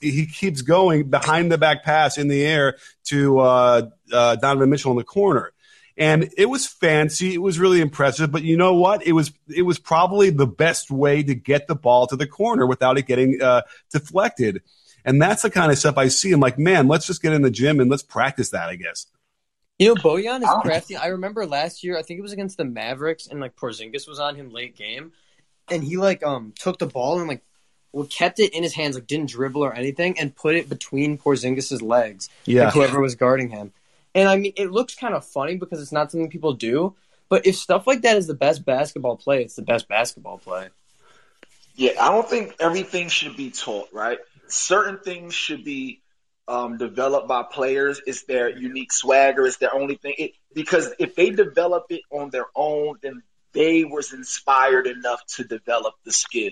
[0.00, 4.92] He keeps going behind the back pass in the air to uh, uh, Donovan Mitchell
[4.92, 5.52] in the corner.
[5.96, 7.34] And it was fancy.
[7.34, 8.32] It was really impressive.
[8.32, 9.06] But you know what?
[9.06, 12.66] It was it was probably the best way to get the ball to the corner
[12.66, 14.62] without it getting uh, deflected.
[15.04, 16.32] And that's the kind of stuff I see.
[16.32, 18.68] I'm like, man, let's just get in the gym and let's practice that.
[18.70, 19.06] I guess.
[19.78, 20.96] You know, Bojan is crafty.
[20.96, 24.20] I remember last year, I think it was against the Mavericks, and like Porzingis was
[24.20, 25.12] on him late game,
[25.70, 27.42] and he like um took the ball and like
[27.92, 31.18] well, kept it in his hands, like didn't dribble or anything, and put it between
[31.18, 32.66] Porzingis's legs, Yeah.
[32.66, 33.72] like whoever was guarding him.
[34.14, 36.94] And I mean, it looks kind of funny because it's not something people do.
[37.28, 40.68] But if stuff like that is the best basketball play, it's the best basketball play.
[41.76, 44.18] Yeah, I don't think everything should be taught, right?
[44.48, 46.02] Certain things should be
[46.48, 48.00] um, developed by players.
[48.04, 49.46] It's their unique swagger.
[49.46, 50.14] It's their only thing.
[50.18, 53.22] It, because if they develop it on their own, then
[53.52, 56.50] they was inspired enough to develop the skill.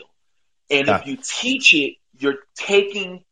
[0.70, 1.00] And Yeah.
[1.00, 3.24] if you teach it, you're taking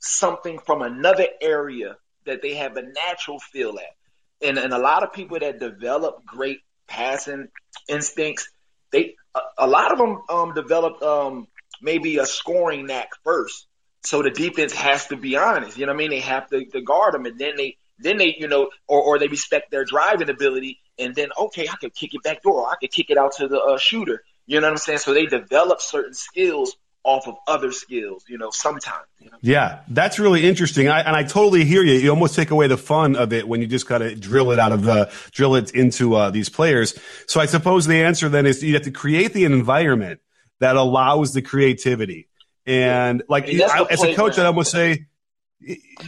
[0.00, 4.46] something from another area that they have a natural feel at.
[4.46, 7.48] And, and a lot of people that develop great passing
[7.88, 8.48] instincts,
[8.92, 11.48] they a, a lot of them um, develop um,
[11.80, 13.66] maybe a scoring knack first.
[14.04, 15.76] So the defense has to be honest.
[15.76, 16.10] You know what I mean?
[16.10, 19.18] They have to, to guard them, and then they then they you know or, or
[19.18, 22.68] they respect their driving ability, and then okay, I could kick it back door, or
[22.68, 24.22] I could kick it out to the uh, shooter.
[24.48, 24.98] You know what I'm saying?
[24.98, 28.24] So they develop certain skills off of other skills.
[28.26, 29.04] You know, sometimes.
[29.20, 29.36] You know?
[29.42, 30.88] Yeah, that's really interesting.
[30.88, 31.92] I, and I totally hear you.
[31.92, 34.58] You almost take away the fun of it when you just kind of drill it
[34.58, 36.98] out of the drill it into uh, these players.
[37.26, 40.20] So I suppose the answer then is you have to create the environment
[40.60, 42.28] that allows the creativity.
[42.64, 45.06] And like And that's I, as a coach, I'd almost say,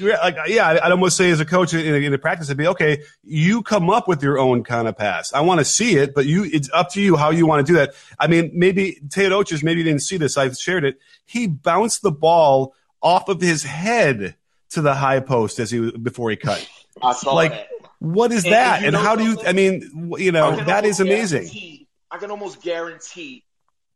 [0.00, 3.02] like yeah, I'd almost say as a coach in, in a practice, I'd be okay.
[3.24, 5.32] You come up with your own kind of pass.
[5.32, 7.72] I want to see it, but you, it's up to you how you want to
[7.72, 7.94] do that.
[8.18, 10.36] I mean, maybe Teodosic, maybe you didn't see this.
[10.36, 10.98] I've shared it.
[11.26, 14.36] He bounced the ball off of his head
[14.70, 16.66] to the high post as he before he cut.
[17.02, 17.66] I saw Like, that.
[17.98, 18.74] What is And- that?
[18.76, 19.36] and you And how do you?
[19.46, 21.86] I mean, you know, that is amazing.
[22.10, 23.44] I can almost guarantee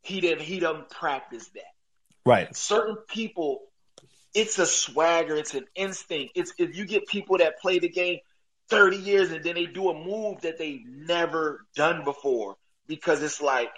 [0.03, 1.63] he didn't he doesn't practice that.
[2.27, 2.55] Right.
[2.57, 3.63] certain people,
[4.35, 6.33] it's a swagger, it's an instinct.
[6.35, 8.19] It's if you get people that play the game
[8.69, 13.41] 30 years and then they do a move that they've never done before because it's
[13.41, 13.71] like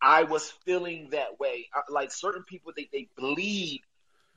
[0.00, 1.66] I was feeling that way.
[1.90, 3.82] Like certain people, they they bleed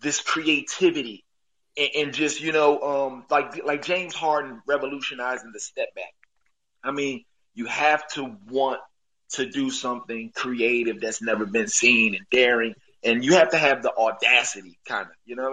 [0.02, 1.24] this creativity
[1.78, 6.14] and, and just you know, um, like like James Harden revolutionizing the step back.
[6.84, 8.80] I mean, you have to want
[9.32, 13.82] to do something creative that's never been seen and daring and you have to have
[13.84, 15.52] the audacity, kind of, you know.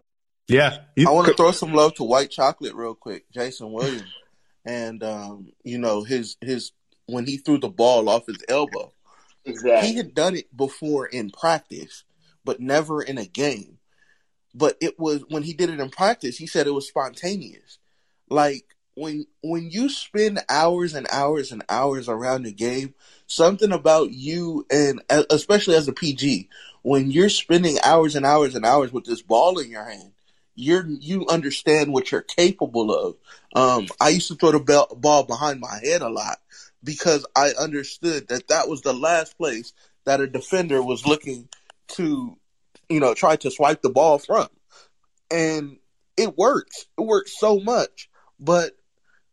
[0.49, 0.79] Yeah.
[0.97, 4.13] You- I want to throw some love to White Chocolate real quick, Jason Williams,
[4.65, 6.73] and um, you know his his
[7.07, 8.93] when he threw the ball off his elbow,
[9.45, 9.89] Exactly.
[9.89, 12.05] he had done it before in practice,
[12.45, 13.79] but never in a game.
[14.55, 17.79] but it was when he did it in practice, he said it was spontaneous.
[18.29, 22.95] Like when when you spend hours and hours and hours around the game,
[23.27, 26.49] something about you and especially as a PG,
[26.87, 30.13] when you're spending hours and hours and hours with this ball in your hand,
[30.55, 33.17] you're you understand what you're capable of.
[33.57, 36.39] Um, I used to throw the ball behind my head a lot
[36.85, 39.73] because I understood that that was the last place
[40.05, 41.49] that a defender was looking
[41.89, 42.39] to,
[42.89, 44.47] you know, try to swipe the ball from,
[45.29, 45.79] and
[46.17, 46.87] it works.
[46.97, 48.77] It works so much, but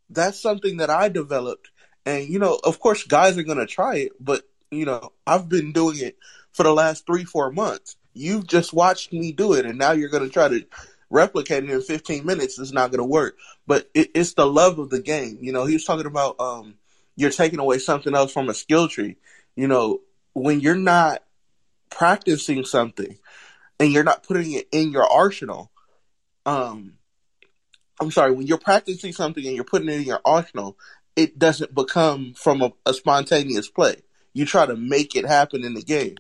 [0.10, 1.70] that's something that I developed.
[2.04, 4.42] And, you know, of course, guys are going to try it, but,
[4.76, 6.18] you know, I've been doing it
[6.52, 7.98] for the last three, four months.
[8.14, 10.66] You've just watched me do it, and now you're going to try to
[11.10, 12.60] replicate it in 15 minutes.
[12.60, 13.38] It's not going to work.
[13.68, 15.40] But it, it's the love of the game.
[15.42, 16.76] You know, he was talking about um,
[17.16, 19.18] you're taking away something else from a skill tree.
[19.56, 20.02] You know,
[20.34, 21.24] when you're not
[21.90, 23.18] practicing something
[23.80, 25.72] and you're not putting it in your arsenal,
[26.46, 26.94] um,
[28.02, 30.78] I'm sorry, when you're practicing something and you're putting it in your arsenal,
[31.16, 33.98] it doesn't become from a, a spontaneous play.
[34.34, 36.16] You try to make it happen in the game.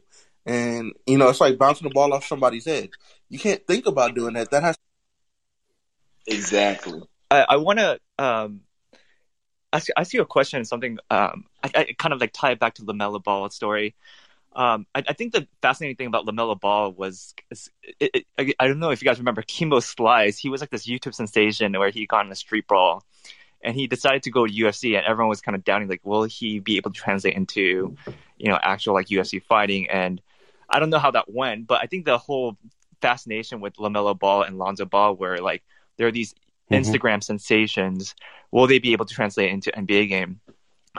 [0.45, 2.89] And, you know, it's like bouncing the ball off somebody's head.
[3.29, 4.51] You can't think about doing that.
[4.51, 4.77] That has
[6.27, 7.01] Exactly.
[7.29, 8.61] I, I want to um,
[9.71, 12.59] ask, ask you a question, and something um, I, I kind of like tie it
[12.59, 13.95] back to LaMelo Ball story.
[14.55, 17.33] Um, I, I, think the fascinating thing about LaMelo Ball was,
[17.99, 20.37] it, it, I, I, don't know if you guys remember Kimbo Slice.
[20.37, 23.03] He was like this YouTube sensation where he got in a street brawl,
[23.63, 26.23] and he decided to go to UFC, and everyone was kind of doubting, like, will
[26.23, 27.95] he be able to translate into,
[28.37, 29.89] you know, actual like UFC fighting?
[29.89, 30.21] And
[30.69, 32.57] I don't know how that went, but I think the whole
[33.01, 35.63] fascination with LaMelo Ball and Lonzo Ball, where like
[35.97, 36.75] there are these mm-hmm.
[36.75, 38.15] Instagram sensations,
[38.51, 40.41] will they be able to translate into NBA game?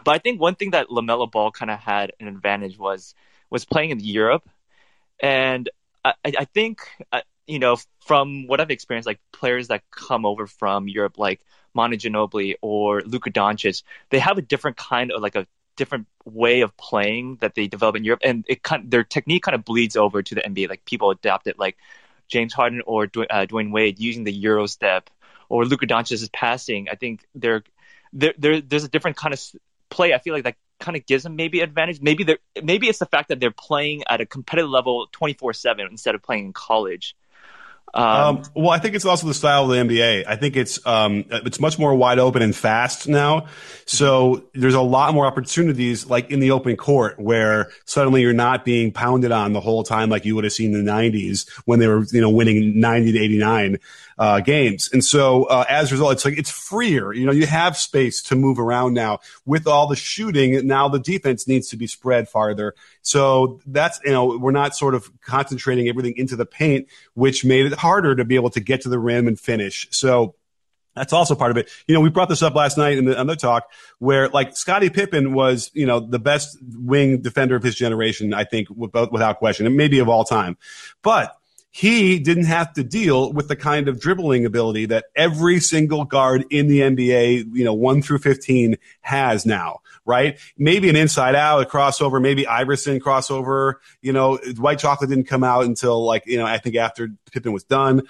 [0.04, 3.14] But I think one thing that LaMelo Ball kind of had an advantage was
[3.50, 4.48] was playing in Europe,
[5.20, 5.68] and
[6.04, 6.80] I, I think
[7.46, 11.40] you know from what I've experienced, like players that come over from Europe, like
[11.74, 16.60] Manu Ginobili or Luka Doncic, they have a different kind of like a different way
[16.60, 19.96] of playing that they develop in Europe, and it kind their technique kind of bleeds
[19.96, 20.68] over to the NBA.
[20.68, 21.76] Like people adapt it, like
[22.28, 25.10] James Harden or uh, Dwyane Wade using the Euro step,
[25.48, 26.88] or Luka Doncic's passing.
[26.90, 27.62] I think there,
[28.12, 29.40] there, there's a different kind of
[29.90, 30.14] play.
[30.14, 32.00] I feel like that kind of gives them maybe advantage.
[32.00, 35.86] Maybe they're maybe it's the fact that they're playing at a competitive level 24 seven
[35.90, 37.16] instead of playing in college.
[37.92, 40.24] Um, um, well, I think it's also the style of the NBA.
[40.26, 43.46] I think it's um, it's much more wide open and fast now.
[43.86, 48.64] So there's a lot more opportunities, like in the open court, where suddenly you're not
[48.64, 51.78] being pounded on the whole time like you would have seen in the '90s when
[51.78, 53.78] they were, you know, winning 90 to 89
[54.18, 54.88] uh, games.
[54.92, 57.12] And so uh, as a result, it's like it's freer.
[57.12, 60.66] You know, you have space to move around now with all the shooting.
[60.66, 62.74] Now the defense needs to be spread farther.
[63.02, 67.66] So that's you know we're not sort of concentrating everything into the paint, which made
[67.66, 69.88] it harder to be able to get to the rim and finish.
[69.90, 70.34] So.
[70.96, 71.68] That's also part of it.
[71.88, 74.90] You know, we brought this up last night in the other talk where like Scottie
[74.90, 79.66] Pippen was, you know, the best wing defender of his generation, I think, without question,
[79.66, 80.56] and maybe of all time.
[81.02, 81.36] But
[81.76, 86.44] he didn't have to deal with the kind of dribbling ability that every single guard
[86.48, 90.38] in the NBA, you know, one through 15 has now, right?
[90.56, 95.42] Maybe an inside out, a crossover, maybe Iverson crossover, you know, white chocolate didn't come
[95.42, 98.02] out until like, you know, I think after Pippen was done.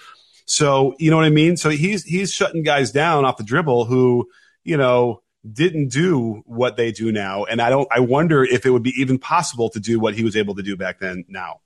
[0.44, 1.56] So, you know what I mean?
[1.56, 4.28] So he's, he's shutting guys down off the dribble who,
[4.62, 7.44] you know, didn't do what they do now.
[7.44, 10.22] And I don't, I wonder if it would be even possible to do what he
[10.22, 11.60] was able to do back then now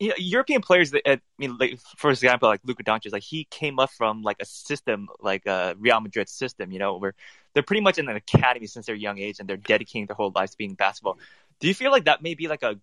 [0.00, 3.44] you know, European players that I mean, like for example, like Luka Doncic, like he
[3.50, 7.14] came up from like a system like a Real Madrid system, you know, where
[7.52, 10.32] they're pretty much in an academy since their young age and they're dedicating their whole
[10.34, 11.18] lives to being basketball.
[11.60, 12.80] Do you feel like that may be like a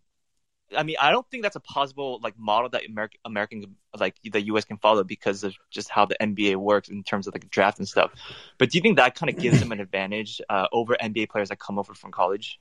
[0.76, 4.42] I mean, I don't think that's a possible like model that American, American like the
[4.48, 4.66] U.S.
[4.66, 7.88] can follow because of just how the NBA works in terms of like draft and
[7.88, 8.12] stuff.
[8.58, 11.50] But do you think that kind of gives them an advantage uh, over NBA players
[11.50, 12.60] that come over from college?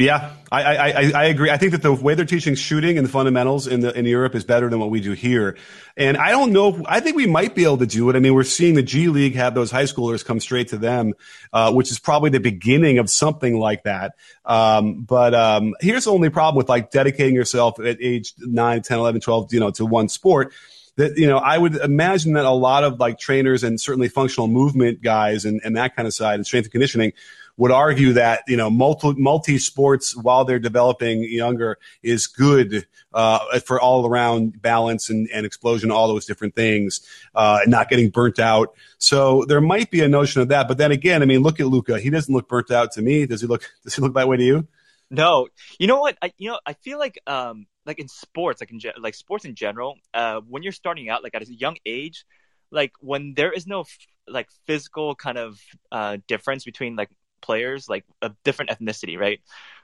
[0.00, 1.50] Yeah, I, I, I agree.
[1.50, 4.34] I think that the way they're teaching shooting and the fundamentals in the in Europe
[4.34, 5.58] is better than what we do here.
[5.94, 6.82] And I don't know.
[6.86, 8.16] I think we might be able to do it.
[8.16, 11.12] I mean, we're seeing the G League have those high schoolers come straight to them,
[11.52, 14.14] uh, which is probably the beginning of something like that.
[14.46, 18.98] Um, but um, here's the only problem with like dedicating yourself at age 9, 10,
[18.98, 20.54] 11, 12, you know, to one sport
[20.96, 24.48] that you know i would imagine that a lot of like trainers and certainly functional
[24.48, 27.12] movement guys and, and that kind of side and strength and conditioning
[27.60, 33.60] would argue that you know multi multi sports while they're developing younger is good uh,
[33.60, 38.38] for all around balance and, and explosion, all those different things, uh, not getting burnt
[38.38, 38.74] out.
[38.96, 40.68] So there might be a notion of that.
[40.68, 42.00] But then again, I mean, look at Luka.
[42.00, 43.26] He doesn't look burnt out to me.
[43.26, 43.70] Does he look?
[43.84, 44.66] Does he look that way to you?
[45.10, 45.48] No.
[45.78, 46.16] You know what?
[46.22, 49.44] I you know I feel like um like in sports, like in ge- like sports
[49.44, 52.24] in general, uh, when you're starting out, like at a young age,
[52.70, 55.60] like when there is no f- like physical kind of
[55.92, 57.10] uh, difference between like
[57.40, 59.40] players, like a different ethnicity, right?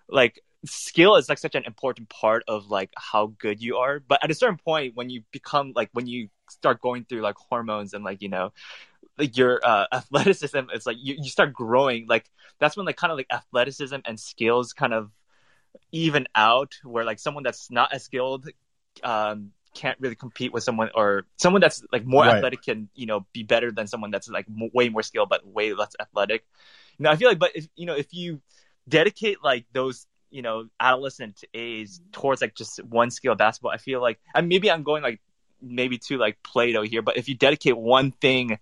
[0.09, 4.01] Like skill is like such an important part of like how good you are.
[4.01, 7.37] But at a certain point, when you become like when you start going through like
[7.37, 8.53] hormones and like you know
[9.19, 13.11] like your uh, athleticism it's like you, you start growing like that's when like kind
[13.13, 15.11] of like athleticism and skills kind of
[15.93, 18.49] even out where like someone that's not as skilled
[19.05, 22.29] um can't really compete with someone or someone that's like more Right.
[22.29, 25.47] athletic can you know be better than someone that's like m- way more skilled but
[25.47, 26.45] way less athletic
[26.99, 28.41] you know i feel like but if you know if you
[28.89, 33.77] dedicate like those you know adolescent age towards like just one skill of basketball i
[33.77, 35.21] feel like and maybe i'm going like
[35.61, 38.59] maybe to like Plato here, but if you dedicate one thing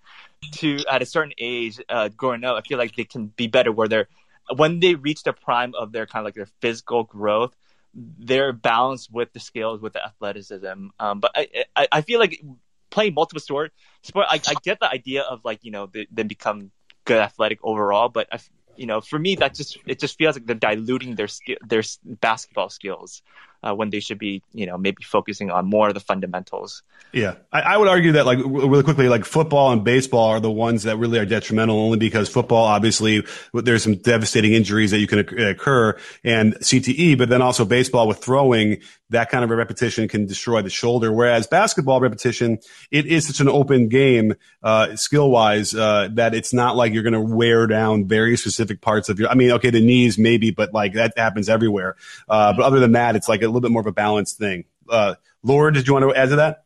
[0.52, 3.72] to at a certain age, uh, growing up, I feel like they can be better
[3.72, 4.08] where they're
[4.56, 7.56] when they reach the prime of their kind of like their physical growth,
[7.94, 10.88] they're balanced with the skills, with the athleticism.
[11.00, 12.42] Um, but I, I, I feel like
[12.90, 13.72] playing multiple sport,
[14.02, 16.70] sport, I, I get the idea of like you know they, they become
[17.04, 18.38] good athletic overall, but I,
[18.76, 21.82] you know for me that just it just feels like they're diluting their skill, their
[22.04, 23.22] basketball skills.
[23.64, 26.82] Uh, when they should be, you know, maybe focusing on more of the fundamentals.
[27.14, 30.40] Yeah, I, I would argue that like w- really quickly, like football and baseball are
[30.40, 34.98] the ones that really are detrimental only because football, obviously, there's some devastating injuries that
[34.98, 39.56] you can occur and CTE, but then also baseball with throwing, that kind of a
[39.56, 41.12] repetition can destroy the shoulder.
[41.12, 42.58] Whereas basketball repetition,
[42.90, 47.02] it is such an open game, uh, skill wise, uh, that it's not like you're
[47.02, 50.50] going to wear down very specific parts of your, I mean, okay, the knees maybe,
[50.50, 51.96] but like that happens everywhere.
[52.28, 54.64] Uh, but other than that, it's like a little bit more of a balanced thing.
[54.88, 56.64] Uh, Laura, did you want to add to that?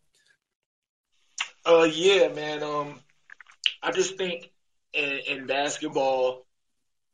[1.65, 2.63] Uh, yeah, man.
[2.63, 3.01] Um,
[3.83, 4.51] I just think
[4.93, 6.47] in, in basketball,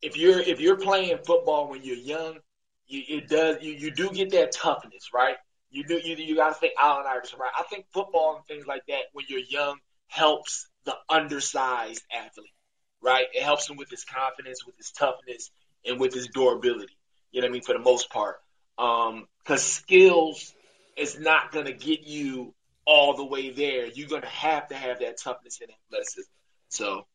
[0.02, 2.38] if you're if you're playing football when you're young,
[2.86, 5.36] you it does you, you do get that toughness, right?
[5.70, 7.50] You do you you got to think Allen Iverson, right?
[7.58, 12.52] I think football and things like that when you're young helps the undersized athlete,
[13.02, 13.26] right?
[13.32, 15.50] It helps him with his confidence, with his toughness,
[15.84, 16.96] and with his durability.
[17.32, 17.62] You know what I mean?
[17.62, 18.36] For the most part,
[18.78, 20.52] um, because skills
[20.96, 22.54] is not gonna get you
[22.86, 23.86] all the way there.
[23.86, 26.30] You're gonna have to have that toughness and athleticism.
[26.68, 27.06] So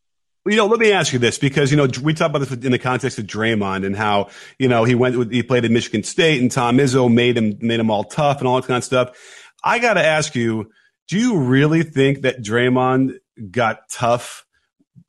[0.46, 2.72] you know, let me ask you this because you know we talk about this in
[2.72, 6.04] the context of Draymond and how you know he went with he played at Michigan
[6.04, 8.84] State and Tom Izzo made him made him all tough and all that kind of
[8.84, 9.18] stuff.
[9.64, 10.72] I got to ask you,
[11.10, 13.18] do you really think that Draymond
[13.52, 14.46] got tough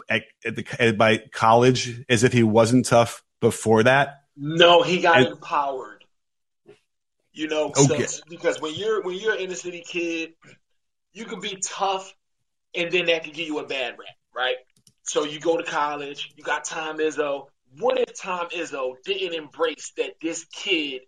[0.08, 4.16] at, at the at, by college as if he wasn't tough before that?
[4.36, 5.89] no, he got And- empowered.
[7.40, 8.04] You know, Okay.
[8.04, 10.34] so, because when you're when you're an inner city kid,
[11.14, 12.14] you can be tough,
[12.74, 14.56] and then that can give you a bad rap, right?
[15.04, 17.46] So you go to college, you got Tom Izzo.
[17.78, 21.00] What if Tom Izzo didn't embrace that this kid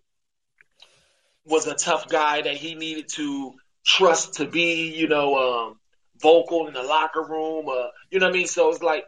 [1.45, 3.53] was a tough guy that he needed to
[3.85, 5.81] trust to be, you know, um,
[6.19, 7.69] vocal in the locker room?
[7.69, 8.47] Uh, you know what I mean?
[8.47, 9.05] So it's like,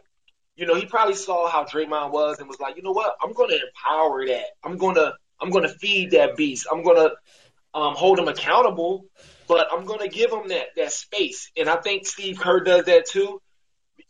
[0.55, 3.15] you know, he probably saw how Draymond was and was like, you know what?
[3.23, 4.45] I'm going to empower that.
[4.63, 6.67] I'm going to I'm going to feed that beast.
[6.71, 9.05] I'm going to um, hold him accountable,
[9.47, 11.51] but I'm going to give him that that space.
[11.57, 13.41] And I think Steve Kerr does that too.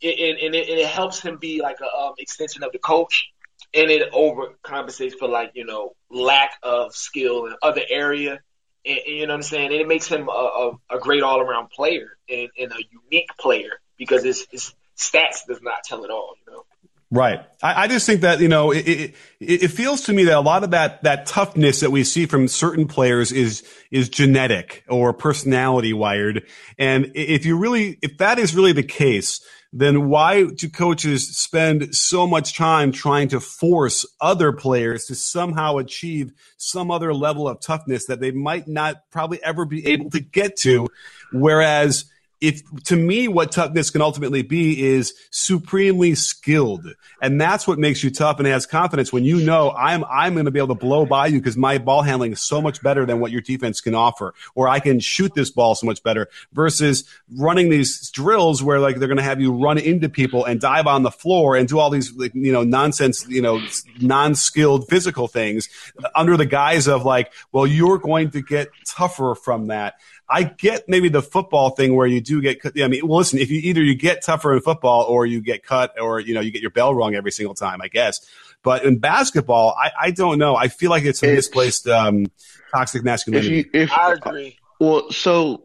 [0.02, 3.30] And, and, it, and it helps him be like an um, extension of the coach,
[3.72, 8.40] and it overcompensates for like you know lack of skill in other area.
[8.84, 9.66] And, and you know what I'm saying?
[9.66, 13.80] And it makes him a, a, a great all around player and, a unique player
[13.96, 16.34] because his, his stats does not tell it all.
[16.46, 16.64] You know.
[17.10, 17.40] Right.
[17.62, 20.40] I, I just think that you know it, it it feels to me that a
[20.40, 25.12] lot of that that toughness that we see from certain players is is genetic or
[25.12, 26.44] personality wired,
[26.78, 29.40] and if you really if that is really the case,
[29.72, 35.76] then why do coaches spend so much time trying to force other players to somehow
[35.76, 40.18] achieve some other level of toughness that they might not probably ever be able to
[40.18, 40.88] get to,
[41.32, 42.06] whereas
[42.48, 46.86] if to me what toughness can ultimately be is supremely skilled.
[47.20, 50.44] And that's what makes you tough and has confidence when you know i'm i'm going
[50.44, 53.06] to be able to blow by you because my ball handling is so much better
[53.06, 56.28] than what your defense can offer or i can shoot this ball so much better
[56.52, 57.04] versus
[57.36, 60.86] running these drills where like they're going to have you run into people and dive
[60.86, 63.60] on the floor and do all these like, you know nonsense you know
[64.00, 65.68] non-skilled physical things
[66.14, 69.94] under the guise of like well you're going to get tougher from that
[70.28, 72.60] I get maybe the football thing where you do get.
[72.60, 72.80] Cut.
[72.80, 75.62] I mean, well, listen, if you either you get tougher in football or you get
[75.62, 78.26] cut or you know you get your bell rung every single time, I guess.
[78.62, 80.56] But in basketball, I, I don't know.
[80.56, 82.26] I feel like it's a misplaced um,
[82.74, 83.56] toxic If masculinity.
[83.56, 84.58] you, if I agree.
[84.80, 85.64] Well, so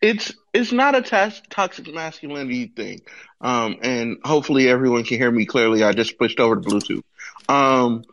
[0.00, 3.02] it's it's not a tas- toxic masculinity thing,
[3.40, 5.82] um, and hopefully everyone can hear me clearly.
[5.82, 7.02] I just switched over to Bluetooth.
[7.48, 8.04] Um,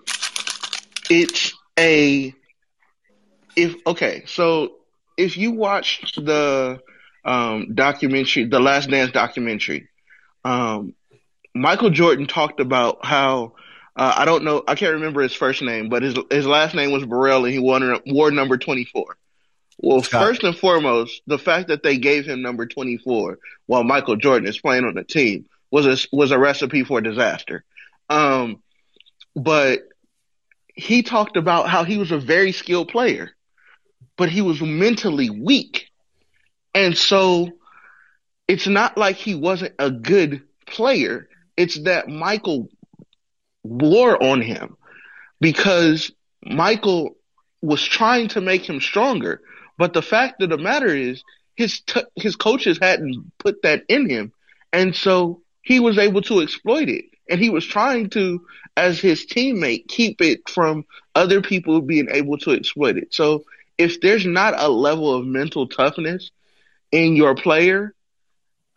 [1.09, 2.33] it's a
[3.55, 4.73] if okay, so
[5.20, 6.80] if you watched the
[7.26, 9.89] um, documentary, the Last Dance documentary,
[10.45, 10.95] um,
[11.53, 13.53] Michael Jordan talked about how
[13.95, 16.91] uh, I don't know, I can't remember his first name, but his his last name
[16.91, 19.17] was Burrell, and he won wore number twenty four.
[19.78, 24.15] Well, first and foremost, the fact that they gave him number twenty four while Michael
[24.15, 27.65] Jordan is playing on the team was a was a recipe for disaster.
[28.09, 28.63] Um,
[29.36, 29.82] but
[30.74, 33.32] he talked about how he was a very skilled player
[34.20, 35.89] but he was mentally weak.
[36.76, 37.49] And so
[38.49, 41.30] it's not like he wasn't a good player.
[41.55, 42.67] It's that Michael
[43.63, 44.76] wore on him
[45.39, 46.11] because
[46.45, 47.15] Michael
[47.61, 49.41] was trying to make him stronger.
[49.78, 51.24] But the fact of the matter is,
[51.55, 54.34] his t- his coaches hadn't put that in him,
[54.74, 57.05] and so he was able to exploit it.
[57.30, 58.45] And he was trying to,
[58.76, 63.13] as his teammate, keep it from other people being able to exploit it.
[63.13, 63.43] So
[63.80, 66.30] if there's not a level of mental toughness
[66.91, 67.95] in your player,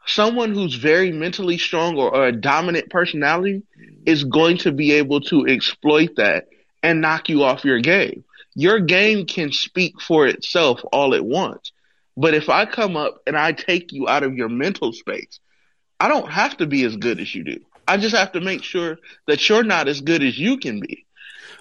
[0.06, 3.62] someone who's very mentally strong or, or, a dominant personality
[4.06, 6.46] is going to be able to exploit that
[6.82, 8.24] and knock you off your game.
[8.54, 11.72] Your game can speak for itself all at once.
[12.16, 15.40] But if I come up and I take you out of your mental space,
[15.98, 17.60] I don't have to be as good as you do.
[17.88, 21.06] I just have to make sure that you're not as good as you can be.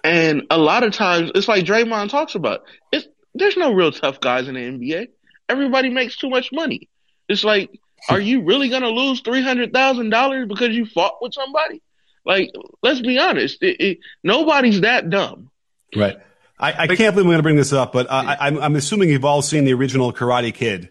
[0.03, 2.63] And a lot of times, it's like Draymond talks about.
[2.91, 5.07] It's there's no real tough guys in the NBA.
[5.49, 6.89] Everybody makes too much money.
[7.27, 7.79] It's like,
[8.09, 11.81] are you really gonna lose three hundred thousand dollars because you fought with somebody?
[12.25, 12.51] Like,
[12.83, 13.61] let's be honest.
[13.61, 15.49] It, it, nobody's that dumb.
[15.95, 16.17] Right.
[16.59, 18.75] I, I can't believe I'm going to bring this up, but uh, I, I'm, I'm
[18.75, 20.89] assuming you've all seen the original Karate Kid.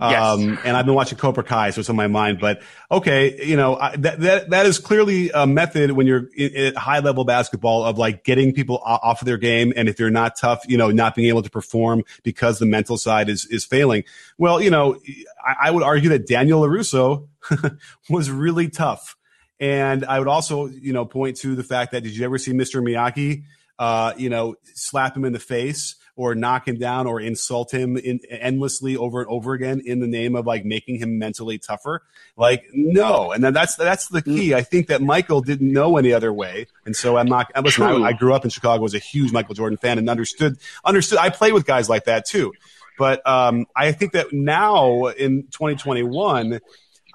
[0.00, 0.60] Um, yes.
[0.64, 2.38] and I've been watching Cobra Kai, so it's on my mind.
[2.38, 6.76] But okay, you know I, that that that is clearly a method when you're at
[6.76, 10.36] high level basketball of like getting people off of their game, and if they're not
[10.36, 14.04] tough, you know, not being able to perform because the mental side is is failing.
[14.38, 15.00] Well, you know,
[15.44, 17.26] I, I would argue that Daniel LaRusso
[18.10, 19.16] was really tough.
[19.60, 22.52] And I would also, you know, point to the fact that did you ever see
[22.52, 22.80] Mr.
[22.80, 23.42] Miyagi,
[23.78, 27.96] uh, you know, slap him in the face or knock him down or insult him
[27.96, 32.02] in, endlessly over and over again in the name of like making him mentally tougher.
[32.36, 33.30] Like, no.
[33.30, 34.52] And then that's, that's the key.
[34.52, 36.66] I think that Michael didn't know any other way.
[36.84, 39.54] And so I'm not, listen, I, I grew up in Chicago, was a huge Michael
[39.54, 41.18] Jordan fan and understood, understood.
[41.18, 42.52] I played with guys like that too.
[42.98, 46.58] But um, I think that now in 2021,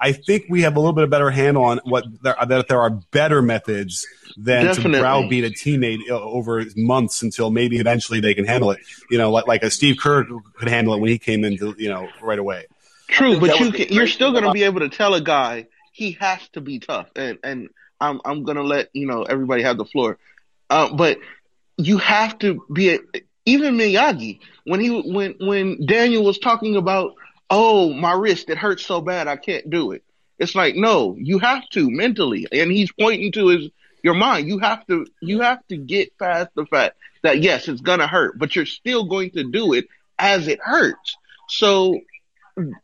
[0.00, 2.80] I think we have a little bit of better handle on what there, that there
[2.80, 4.92] are better methods than Definitely.
[4.92, 8.80] to browbeat a teammate uh, over months until maybe eventually they can handle it.
[9.10, 10.24] You know, like like a Steve Kerr
[10.56, 12.66] could handle it when he came into you know right away.
[13.08, 16.12] True, but you can, you're still going to be able to tell a guy he
[16.12, 17.68] has to be tough, and and
[18.00, 20.18] I'm I'm going to let you know everybody have the floor,
[20.70, 21.18] uh, but
[21.76, 22.98] you have to be a,
[23.46, 27.14] even Miyagi when he when when Daniel was talking about
[27.50, 30.02] oh, my wrist, it hurts so bad I can't do it.
[30.38, 32.46] It's like, no, you have to mentally.
[32.50, 33.70] And he's pointing to his
[34.02, 34.48] your mind.
[34.48, 38.38] You have to you have to get past the fact that yes, it's gonna hurt,
[38.38, 39.86] but you're still going to do it
[40.18, 41.16] as it hurts.
[41.48, 41.98] So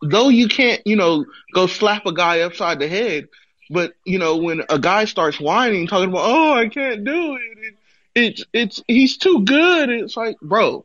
[0.02, 3.28] though you can't, you know, go slap a guy upside the head,
[3.68, 7.58] but you know, when a guy starts whining, talking about, oh, I can't do it,
[7.58, 7.74] it
[8.14, 9.90] it's it's he's too good.
[9.90, 10.84] It's like, bro,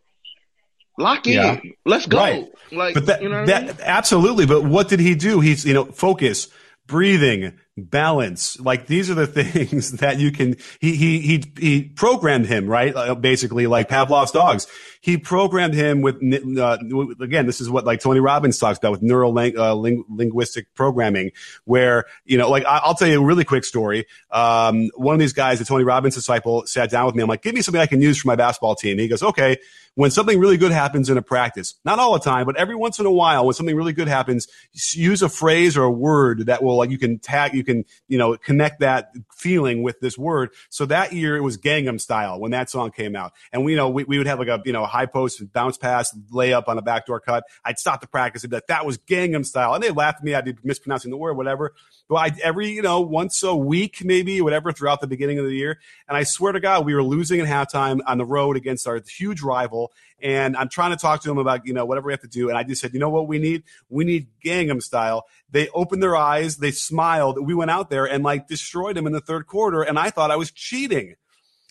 [0.98, 1.34] Lock in.
[1.34, 1.60] Yeah.
[1.86, 2.18] Let's go.
[2.18, 2.48] Right.
[2.72, 3.76] Like, but that, you know that I mean?
[3.82, 4.46] absolutely.
[4.46, 5.40] But what did he do?
[5.40, 6.48] He's, you know, focus,
[6.88, 8.60] breathing, balance.
[8.60, 12.96] Like these are the things that you can, he, he, he, he programmed him, right?
[12.96, 14.68] Uh, basically like Pavlov's dogs.
[15.02, 16.16] He programmed him with,
[16.58, 16.78] uh,
[17.20, 21.32] again, this is what like Tony Robbins talks about with neural uh, ling- linguistic programming,
[21.66, 24.06] where, you know, like I'll tell you a really quick story.
[24.32, 27.24] Um, one of these guys, a Tony Robbins disciple, sat down with me.
[27.24, 28.92] I'm like, give me something I can use for my basketball team.
[28.92, 29.58] And he goes, okay
[29.96, 33.00] when something really good happens in a practice, not all the time, but every once
[33.00, 34.48] in a while, when something really good happens,
[34.94, 38.18] use a phrase or a word that will like you can tag, you can you
[38.18, 40.52] know connect that feeling with this word.
[40.70, 43.78] So that year it was Gangnam Style when that song came out, and we you
[43.78, 46.68] know we, we would have like a you know high post and bounce pass layup
[46.68, 47.44] on a backdoor cut.
[47.64, 50.24] I'd stop the practice and be like that was Gangnam Style, and they laughed at
[50.24, 50.34] me.
[50.34, 51.74] I'd be mispronouncing the word, whatever.
[52.08, 55.56] But I every you know once a week maybe whatever throughout the beginning of the
[55.56, 58.88] year, and I swear to God we were losing at halftime on the road against
[58.88, 59.92] our huge rival
[60.22, 62.50] and I'm trying to talk to them about, you know, whatever we have to do.
[62.50, 63.64] And I just said, you know what we need?
[63.90, 65.26] We need Gangnam style.
[65.52, 67.46] They opened their eyes, they smiled.
[67.46, 69.82] We went out there and like destroyed them in the third quarter.
[69.82, 71.16] And I thought I was cheating.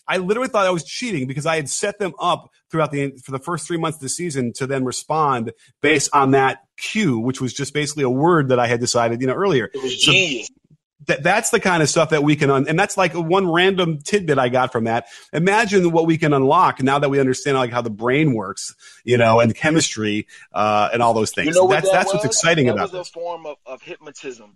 [0.07, 3.31] I literally thought I was cheating because I had set them up throughout the for
[3.31, 7.41] the first three months of the season to then respond based on that cue, which
[7.41, 9.69] was just basically a word that I had decided, you know, earlier.
[9.73, 10.49] It was genius.
[11.07, 13.99] that that's the kind of stuff that we can un- and that's like one random
[13.99, 15.07] tidbit I got from that.
[15.33, 19.17] Imagine what we can unlock now that we understand like how the brain works, you
[19.17, 21.47] know, and chemistry uh, and all those things.
[21.47, 22.23] You know that's that that's was?
[22.23, 23.09] what's exciting that about was this.
[23.09, 24.55] a form of, of hypnotism.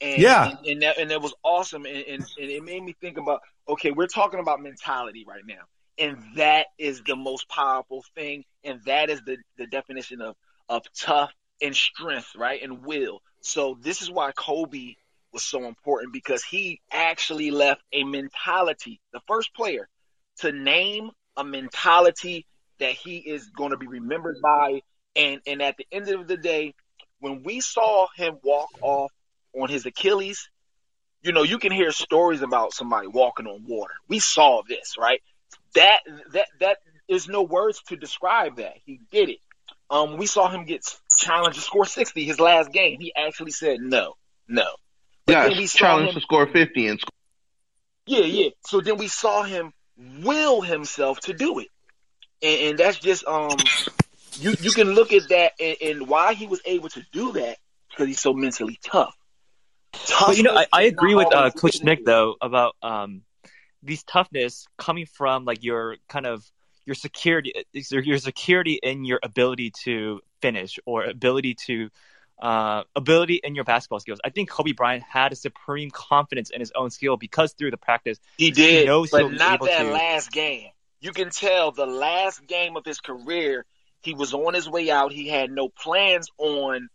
[0.00, 0.44] And, Yeah.
[0.44, 3.40] and, and that and that was awesome, and, and, and it made me think about
[3.68, 5.62] okay, we're talking about mentality right now,
[5.98, 10.36] and that is the most powerful thing, and that is the the definition of
[10.68, 11.32] of tough
[11.62, 13.20] and strength, right, and will.
[13.42, 14.94] So this is why Kobe
[15.32, 19.88] was so important because he actually left a mentality, the first player
[20.38, 22.46] to name a mentality
[22.78, 24.80] that he is going to be remembered by,
[25.16, 26.74] and and at the end of the day,
[27.20, 29.12] when we saw him walk off
[29.54, 30.48] on his Achilles,
[31.22, 33.94] you know, you can hear stories about somebody walking on water.
[34.08, 35.20] We saw this, right?
[35.74, 35.98] That
[36.32, 36.78] that that
[37.08, 38.74] is no words to describe that.
[38.84, 39.38] He did it.
[39.90, 40.84] Um, we saw him get
[41.16, 43.00] challenged to score sixty his last game.
[43.00, 44.14] He actually said no,
[44.48, 44.66] no.
[45.26, 47.10] But Yeah, we saw him- to score 50 and score.
[48.06, 48.50] yeah, yeah.
[48.66, 49.72] So then we saw him
[50.22, 51.68] will himself to do it,
[52.42, 53.58] and, and that's just um,
[54.40, 57.58] you you can look at that and, and why he was able to do that
[57.90, 59.14] because he's so mentally tough.
[59.92, 63.22] But you know, I, I agree with uh, Coach Nick though about um,
[63.82, 66.44] these toughness coming from like your kind of
[66.86, 71.90] your security, your, your security in your ability to finish or ability to
[72.40, 74.18] uh, ability in your basketball skills.
[74.24, 77.76] I think Kobe Bryant had a supreme confidence in his own skill because through the
[77.76, 80.68] practice, He did, knows he'll but not able that to- last game.
[81.00, 83.64] You can tell the last game of his career,
[84.02, 85.12] he was on his way out.
[85.12, 86.88] He had no plans on,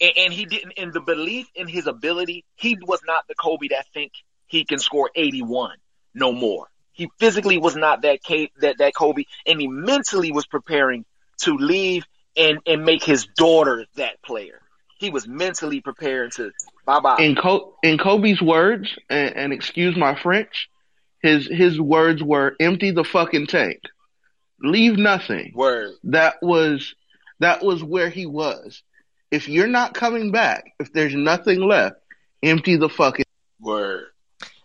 [0.00, 0.72] and, and he didn't.
[0.72, 4.12] In the belief in his ability, he was not the Kobe that think
[4.46, 5.76] he can score 81
[6.14, 6.68] no more.
[6.92, 11.04] He physically was not that K, that that Kobe, and he mentally was preparing
[11.42, 12.04] to leave
[12.36, 14.60] and and make his daughter that player.
[14.98, 16.52] He was mentally preparing to
[16.86, 17.18] bye bye.
[17.18, 17.36] In,
[17.82, 20.70] in Kobe's words, and, and excuse my French,
[21.22, 23.80] his his words were empty the fucking tank.
[24.60, 25.52] Leave nothing.
[25.54, 25.92] Word.
[26.04, 26.94] That was
[27.40, 28.82] that was where he was.
[29.30, 31.96] If you're not coming back, if there's nothing left,
[32.42, 33.24] empty the fucking
[33.60, 34.06] Word.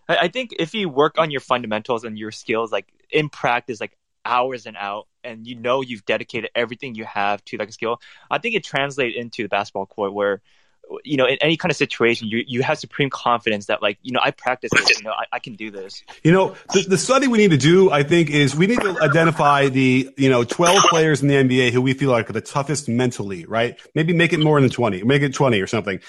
[0.07, 3.80] I, I think if you work on your fundamentals and your skills, like in practice,
[3.80, 7.72] like hours and out, and you know you've dedicated everything you have to like a
[7.72, 7.99] skill,
[8.30, 10.41] I think it translates into the basketball court where,
[11.04, 14.12] you know, in any kind of situation, you you have supreme confidence that like you
[14.12, 16.04] know I practice this, you know I, I can do this.
[16.24, 19.02] You know, the, the study we need to do, I think, is we need to
[19.02, 22.88] identify the, you know, 12 players in the NBA who we feel are the toughest
[22.88, 23.80] mentally, right?
[23.96, 26.00] Maybe make it more than 20, make it 20 or something.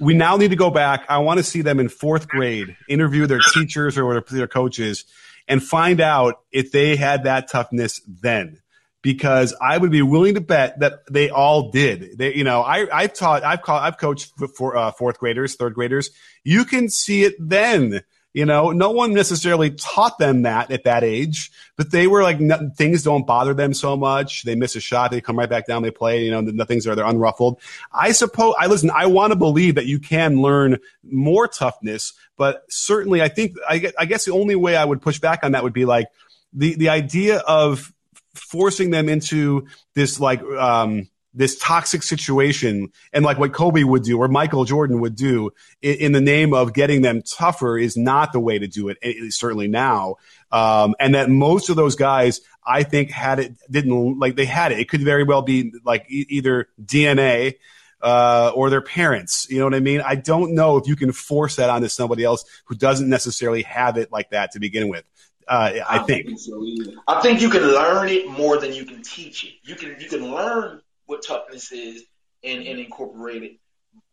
[0.00, 1.04] We now need to go back.
[1.08, 5.04] I want to see them in fourth grade, interview their teachers or their coaches
[5.48, 8.58] and find out if they had that toughness then.
[9.02, 12.18] Because I would be willing to bet that they all did.
[12.18, 15.74] They, you know, I, I've taught, I've called, I've coached for uh, fourth graders, third
[15.74, 16.10] graders.
[16.44, 18.02] You can see it then.
[18.32, 22.38] You know, no one necessarily taught them that at that age, but they were like,
[22.76, 24.44] things don't bother them so much.
[24.44, 26.24] They miss a shot, they come right back down, they play.
[26.24, 27.58] You know, the, the things are they're unruffled.
[27.92, 28.92] I suppose I listen.
[28.94, 33.92] I want to believe that you can learn more toughness, but certainly, I think I,
[33.98, 36.06] I guess the only way I would push back on that would be like
[36.52, 37.92] the the idea of
[38.34, 44.18] forcing them into this like um this toxic situation and like what Kobe would do
[44.18, 45.50] or Michael Jordan would do
[45.80, 48.98] in, in the name of getting them tougher is not the way to do it,
[49.02, 50.16] eh, certainly now.
[50.50, 54.72] Um, and that most of those guys, I think, had it, didn't like they had
[54.72, 54.80] it.
[54.80, 57.54] It could very well be like e- either DNA
[58.02, 59.46] uh, or their parents.
[59.50, 60.00] You know what I mean?
[60.00, 63.96] I don't know if you can force that onto somebody else who doesn't necessarily have
[63.96, 65.04] it like that to begin with.
[65.50, 66.38] Uh, I think.
[66.38, 66.64] so.
[67.08, 69.54] I think you can learn it more than you can teach it.
[69.64, 72.04] You can you can learn what toughness is
[72.44, 73.52] and, and incorporate it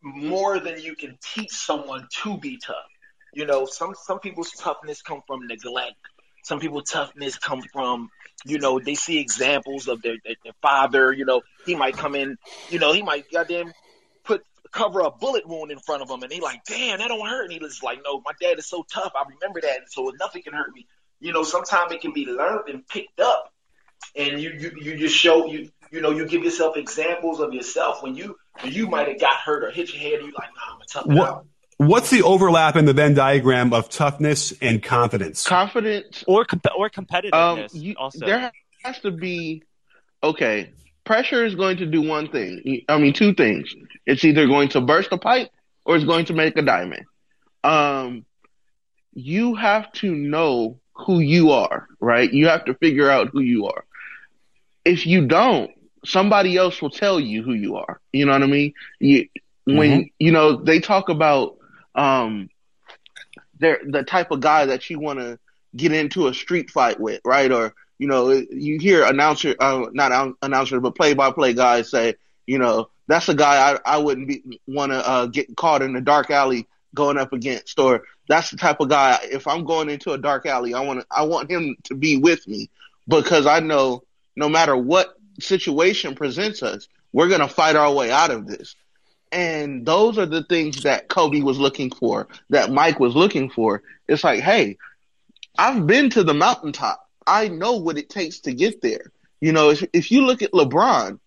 [0.02, 2.76] more than you can teach someone to be tough.
[3.34, 5.96] You know, some some people's toughness come from neglect.
[6.44, 8.10] Some people's toughness come from,
[8.46, 11.12] you know, they see examples of their, their, their father.
[11.12, 12.38] You know, he might come in,
[12.70, 13.74] you know, he might goddamn
[14.24, 17.28] put cover a bullet wound in front of him, and he like, damn, that don't
[17.28, 17.44] hurt.
[17.44, 19.12] And he was like, no, my dad is so tough.
[19.16, 20.88] I remember that, and so nothing can hurt me.
[21.20, 23.51] You know, sometimes it can be learned and picked up,
[24.15, 28.03] and you you, you just show you you know you give yourself examples of yourself
[28.03, 30.49] when you when you might have got hurt or hit your head, and you like,
[30.55, 31.45] nah, I'm gonna tough What, out.
[31.78, 35.43] what's the overlap in the Venn diagram of toughness and confidence?
[35.43, 36.24] confidence.
[36.28, 38.26] Or com- or Um, competitiveness you, also.
[38.26, 38.51] there
[38.84, 39.63] has to be
[40.24, 40.72] okay.
[41.03, 42.82] Pressure is going to do one thing.
[42.89, 43.74] I mean, two things.
[44.05, 45.49] It's either going to burst a pipe
[45.86, 47.05] or it's going to make a diamond.
[47.63, 48.26] Um,
[49.13, 52.32] you have to know who you are, right?
[52.32, 53.86] You have to figure out who you are.
[54.84, 55.72] If you don't,
[56.06, 58.00] somebody else will tell you who you are.
[58.12, 58.74] You know what I mean?
[59.00, 59.28] You,
[59.66, 61.58] when you know they talk about
[61.95, 62.50] um,
[63.60, 65.39] they're the type of guy that you want to
[65.76, 67.52] get into a street fight with, right?
[67.52, 72.89] Or you know, you hear announcer, uh, not announcer, but play-by-play guys say, you know,
[73.08, 76.30] that's a guy I, I wouldn't be want to uh, get caught in a dark
[76.30, 79.18] alley going up against, or that's the type of guy.
[79.24, 82.48] If I'm going into a dark alley, I want I want him to be with
[82.48, 82.70] me
[83.08, 84.04] because I know
[84.36, 88.76] no matter what situation presents us, we're gonna fight our way out of this.
[89.32, 93.84] And those are the things that Kobe was looking for, that Mike was looking for.
[94.08, 94.78] It's like, hey,
[95.58, 97.06] I've been to the mountaintop.
[97.26, 99.12] I know what it takes to get there.
[99.42, 101.20] You know, if, if you look at LeBron,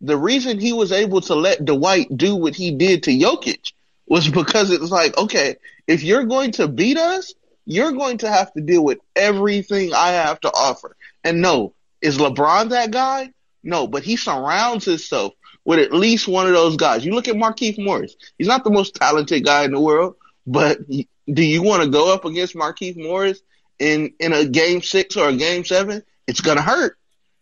[0.00, 3.72] the reason he was able to let Dwight do what he did to Jokic
[4.06, 7.34] was because it was like, okay, if you're going to beat us,
[7.64, 10.96] you're going to have to deal with everything I have to offer.
[11.24, 13.32] And no, is LeBron that guy?
[13.62, 15.34] No, but he surrounds himself
[15.64, 17.04] with at least one of those guys.
[17.04, 18.14] You look at Markieff Morris.
[18.38, 20.14] He's not the most talented guy in the world,
[20.46, 23.40] but do you want to go up against Markieff Morris
[23.78, 26.02] in in a game six or a game seven?
[26.28, 26.96] It's gonna hurt.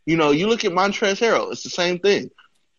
[0.07, 1.53] You know, you look at Montrezl Harrell.
[1.53, 2.31] It's the same thing.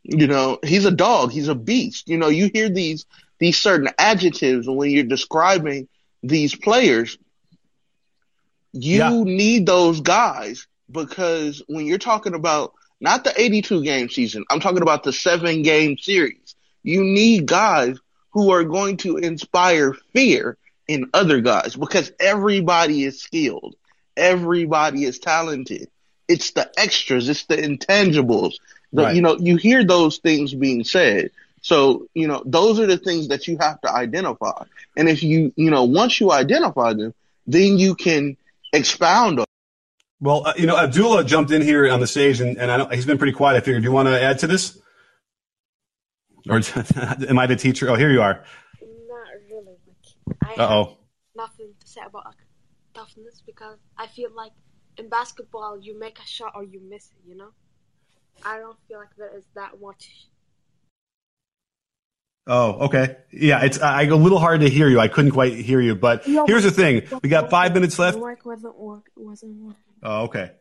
[0.04, 1.32] You know, he's a dog.
[1.32, 2.08] He's a beast.
[2.08, 3.06] You know, you hear these
[3.40, 5.88] these certain adjectives when you're describing
[6.24, 7.18] these players.
[8.74, 9.24] You yeah.
[9.24, 14.82] need those guys because when you're talking about not the 82 game season, I'm talking
[14.82, 16.56] about the seven game series.
[16.84, 17.98] You need guys
[18.32, 20.58] who are going to inspire fear
[20.88, 23.76] in other guys because everybody is skilled.
[24.18, 25.90] Everybody is talented.
[26.28, 27.30] It's the extras.
[27.30, 28.56] It's the intangibles.
[28.94, 29.16] The, right.
[29.16, 31.32] You know, you hear those things being said.
[31.66, 34.66] So, you know, those are the things that you have to identify.
[34.96, 37.16] And if you, you know, once you identify them,
[37.48, 38.38] then you can
[38.72, 39.46] expound on.
[40.20, 42.94] Well, uh, you know, Abdullah jumped in here on the stage, and, and I don't
[42.94, 43.58] he's been pretty quiet.
[43.58, 44.78] I figured, do you want to add to this?
[46.48, 46.58] Or
[47.28, 47.90] am I the teacher?
[47.90, 48.46] Oh, here you are.
[48.84, 49.76] Not really.
[50.44, 50.98] Like, uh oh.
[51.36, 52.36] Nothing to say about like
[52.94, 54.52] toughness because I feel like
[55.00, 57.28] in basketball you make a shot or you miss it.
[57.28, 57.50] You know,
[58.46, 60.28] I don't feel like there is that much
[62.48, 63.18] Oh, okay.
[63.32, 65.00] Yeah, it's I, a little hard to hear you.
[65.00, 68.18] I couldn't quite hear you, but here's the thing: we got five minutes left.
[68.18, 69.80] wasn't work, wasn't working.
[70.04, 70.52] Oh, okay.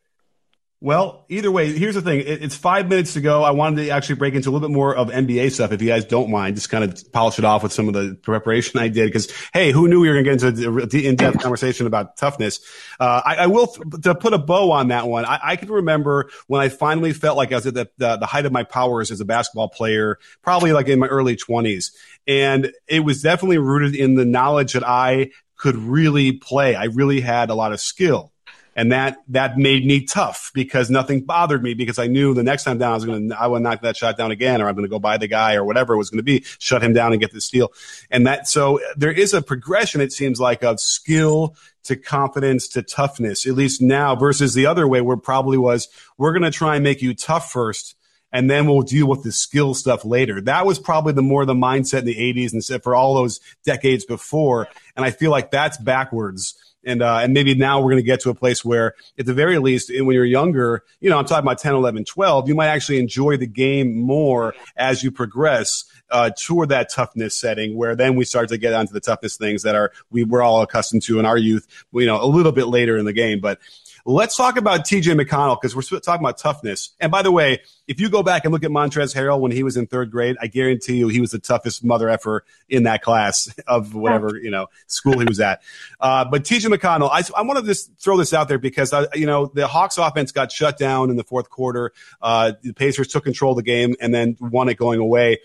[0.81, 2.23] Well, either way, here's the thing.
[2.27, 3.43] It's five minutes to go.
[3.43, 5.89] I wanted to actually break into a little bit more of NBA stuff, if you
[5.89, 8.89] guys don't mind, just kind of polish it off with some of the preparation I
[8.89, 9.07] did.
[9.07, 12.61] Because, hey, who knew we were going to get into the in-depth conversation about toughness?
[13.01, 13.69] Uh, I, I, will,
[14.03, 17.39] to put a bow on that one, I, I, can remember when I finally felt
[17.39, 20.19] like I was at the, the, the height of my powers as a basketball player,
[20.43, 21.93] probably like in my early 20s.
[22.27, 26.75] And it was definitely rooted in the knowledge that I could really play.
[26.75, 28.34] I really had a lot of skill
[28.77, 32.65] and that that made me tough because nothing bothered me because I knew the next
[32.65, 34.75] time down I was going to I would knock that shot down again or I'm
[34.75, 36.93] going to go by the guy or whatever it was going to be, shut him
[36.93, 37.73] down and get the steal.
[38.11, 42.83] And that so there is a progression it seems like of skill to confidence to
[42.83, 46.77] toughness at least now versus the other way where probably was we're going to try
[46.77, 47.95] and make you tough first
[48.33, 50.41] and then we'll deal with the skill stuff later.
[50.41, 54.05] That was probably the more the mindset in the 80s and for all those decades
[54.05, 54.67] before.
[54.97, 56.57] And I feel like that's backwards
[56.87, 59.35] and uh, and maybe now we're going to get to a place where, at the
[59.35, 62.69] very least, when you're younger, you know, I'm talking about 10, 11, 12, you might
[62.69, 68.15] actually enjoy the game more as you progress uh, toward that toughness setting, where then
[68.15, 71.19] we start to get onto the toughness things that are we were all accustomed to
[71.19, 73.59] in our youth, you know, a little bit later in the game, but.
[74.07, 76.91] Let's talk about TJ McConnell because we're talking about toughness.
[77.01, 79.63] And by the way, if you go back and look at Montrezl Harrell when he
[79.63, 83.01] was in third grade, I guarantee you he was the toughest mother effer in that
[83.01, 85.63] class of whatever you know school he was at.
[86.01, 89.07] Uh, but TJ McConnell, I, I want to just throw this out there because I,
[89.15, 91.93] you know the Hawks offense got shut down in the fourth quarter.
[92.21, 95.39] Uh, the Pacers took control of the game and then won it going away.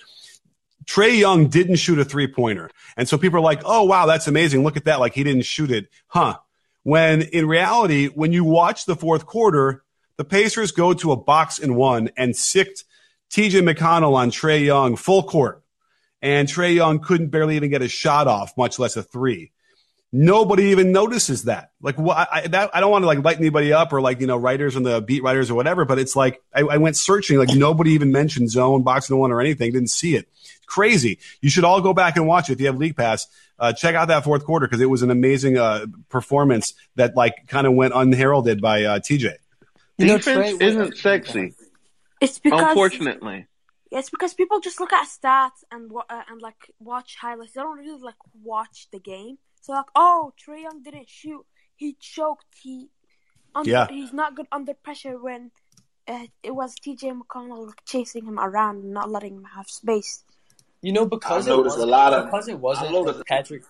[0.83, 2.71] Trae Young didn't shoot a three pointer.
[2.97, 4.63] And so people are like, oh, wow, that's amazing.
[4.63, 4.99] Look at that.
[4.99, 5.87] Like he didn't shoot it.
[6.07, 6.39] Huh.
[6.89, 9.83] When in reality, when you watch the fourth quarter,
[10.17, 12.83] the Pacers go to a box and one and sicked
[13.29, 15.61] TJ McConnell on Trae Young full court.
[16.19, 19.51] And Trae Young couldn't barely even get a shot off, much less a three.
[20.11, 21.73] Nobody even notices that.
[21.79, 22.27] Like, what?
[22.31, 24.75] I, that, I don't want to like light anybody up or like you know writers
[24.75, 27.37] and the beat writers or whatever, but it's like I, I went searching.
[27.37, 29.71] Like nobody even mentioned zone, box and one or anything.
[29.73, 30.27] Didn't see it.
[30.69, 31.17] Crazy.
[31.41, 33.27] You should all go back and watch it if you have League Pass
[33.59, 37.47] uh, check out that fourth quarter because it was an amazing uh, performance that like
[37.47, 39.35] kind of went unheralded by uh, TJ.
[39.97, 41.53] You know, Defense isn't sexy.
[42.21, 43.47] It's because unfortunately.
[43.91, 47.53] It's because people just look at stats and uh, and like watch highlights.
[47.53, 49.39] They don't really like watch the game.
[49.61, 51.45] So like, oh, Trae Young didn't shoot.
[51.75, 52.45] He choked.
[52.61, 52.89] He
[53.55, 53.87] under, yeah.
[53.89, 55.51] He's not good under pressure when
[56.07, 57.11] uh, it was T.J.
[57.11, 60.23] McConnell chasing him around and not letting him have space.
[60.81, 63.63] You know, because I it was, a lot of because it wasn't Patrick.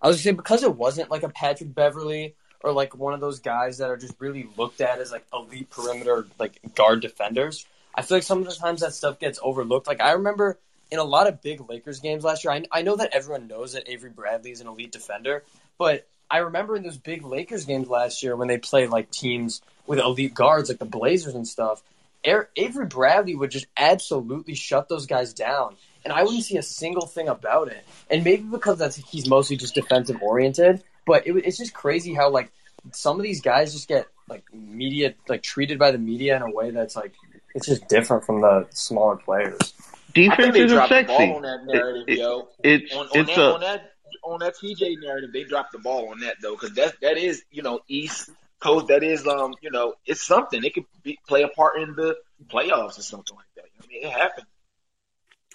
[0.00, 3.40] I was saying because it wasn't like a Patrick Beverley or like one of those
[3.40, 7.66] guys that are just really looked at as like elite perimeter like guard defenders.
[7.94, 9.86] I feel like some of the times that stuff gets overlooked.
[9.86, 10.58] Like I remember
[10.90, 13.72] in a lot of big Lakers games last year, I, I know that everyone knows
[13.72, 15.44] that Avery Bradley is an elite defender,
[15.78, 19.62] but I remember in those big Lakers games last year when they played like teams
[19.86, 21.82] with elite guards like the Blazers and stuff,
[22.24, 25.76] Avery Bradley would just absolutely shut those guys down.
[26.04, 27.84] And I wouldn't see a single thing about it.
[28.10, 32.30] And maybe because that's he's mostly just defensive oriented, but it, it's just crazy how
[32.30, 32.50] like
[32.92, 36.50] some of these guys just get like media like treated by the media in a
[36.50, 37.12] way that's like
[37.54, 39.74] it's just different from the smaller players.
[40.14, 41.12] Defense isn't sexy.
[41.12, 42.48] on that narrative, it, yo.
[42.62, 43.92] It's on, on it's that, a, on that
[44.22, 47.42] on that TJ narrative, they dropped the ball on that though, because that that is
[47.50, 48.30] you know East
[48.60, 48.88] Coast.
[48.88, 50.62] That is um you know it's something.
[50.64, 53.64] It could be, play a part in the playoffs or something like that.
[53.82, 54.46] I mean, it happened.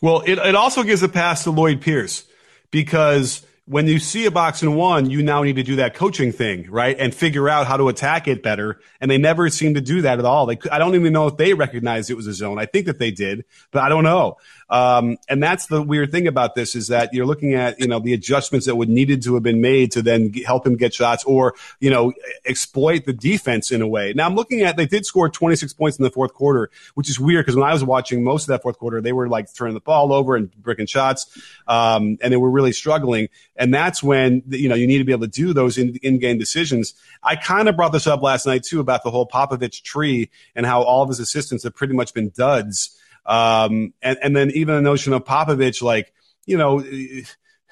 [0.02, 2.26] Well, it it also gives a pass to Lloyd Pierce
[2.72, 6.32] because when you see a box and one, you now need to do that coaching
[6.32, 6.96] thing, right?
[7.00, 8.80] And figure out how to attack it better.
[9.02, 10.46] And they never seem to do that at all.
[10.46, 12.60] They, I don't even know if they recognized it was a zone.
[12.60, 14.38] I think that they did, but I don't know.
[14.70, 18.00] Um, and that's the weird thing about this is that you're looking at, you know,
[18.00, 21.24] the adjustments that would needed to have been made to then help him get shots
[21.26, 22.14] or, you know,
[22.46, 24.14] exploit the defense in a way.
[24.14, 27.20] Now I'm looking at, they did score 26 points in the fourth quarter, which is
[27.20, 29.76] weird because when I was watching most of that fourth quarter, they were like turning
[29.76, 31.40] the ball over and breaking shots.
[31.68, 33.30] Um, and they were really struggling.
[33.56, 36.40] And that's when, you know, you need to be able to do those in, in-game
[36.40, 36.96] decisions.
[37.22, 40.66] I kind of brought this up last night too about the whole Popovich tree and
[40.66, 44.76] how all of his assistants have pretty much been duds um, and, and then even
[44.76, 46.14] the notion of Popovich, like,
[46.46, 46.84] you know,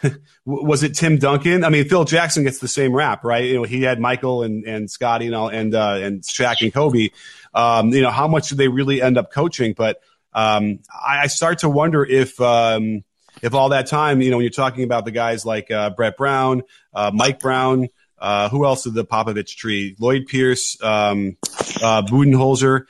[0.45, 1.63] was it Tim Duncan?
[1.63, 3.45] I mean, Phil Jackson gets the same rap, right?
[3.45, 7.09] You know, he had Michael and, and Scottie and uh, and Shaq and Kobe.
[7.53, 9.73] Um, you know, how much do they really end up coaching?
[9.77, 10.01] But,
[10.33, 13.03] um, I, I start to wonder if, um,
[13.43, 16.17] if all that time, you know, when you're talking about the guys like, uh, Brett
[16.17, 16.63] Brown,
[16.95, 19.95] uh, Mike Brown, uh, who else did the Popovich tree?
[19.99, 21.37] Lloyd Pierce, um,
[21.83, 22.85] uh, Budenholzer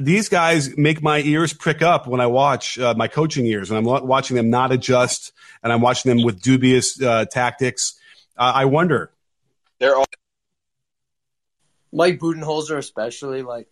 [0.00, 3.78] these guys make my ears prick up when I watch uh, my coaching ears, and
[3.78, 7.98] I'm watching them not adjust, and I'm watching them with dubious uh, tactics.
[8.36, 9.10] Uh, I wonder.
[9.78, 10.06] They're all
[11.92, 13.42] Mike Budenholzer, especially.
[13.42, 13.68] Like,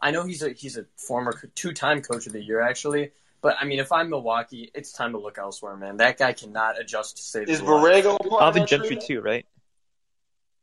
[0.00, 3.12] I know he's a he's a former two time coach of the year, actually.
[3.40, 5.98] But I mean, if I'm Milwaukee, it's time to look elsewhere, man.
[5.98, 7.48] That guy cannot adjust to save.
[7.48, 9.44] Is Borrego Alvin Gentry too, right?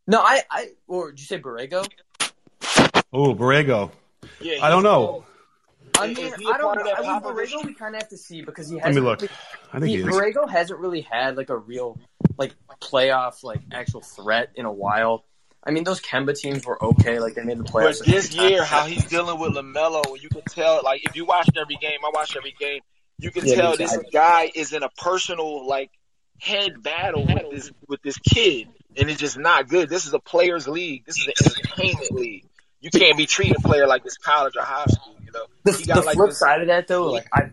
[0.07, 1.87] No, I I or did you say Borrego?
[3.13, 3.91] Oh, Borrego.
[4.41, 5.25] Yeah, I don't know.
[5.97, 6.93] I mean, I don't know.
[6.93, 8.85] I mean, Borrego, we kind of have to see because he has.
[8.85, 9.23] Let me look.
[9.73, 11.99] I think he, he Borrego hasn't really had like a real
[12.37, 15.25] like playoff like actual threat in a while.
[15.63, 17.19] I mean, those Kemba teams were okay.
[17.19, 17.99] Like they made the playoffs.
[17.99, 20.81] But this year, how he's dealing with LaMelo, you can tell.
[20.83, 22.81] Like if you watched every game, I watched every game.
[23.19, 25.91] You can yeah, tell this guy is in a personal like
[26.39, 29.89] head battle with this with this kid, and it's just not good.
[29.89, 31.05] This is a players' league.
[31.05, 32.45] This is an entertainment league
[32.81, 35.15] you can't be treating a player like this college or high school.
[35.23, 37.49] You know, the, the like flip this, side of that though, like I,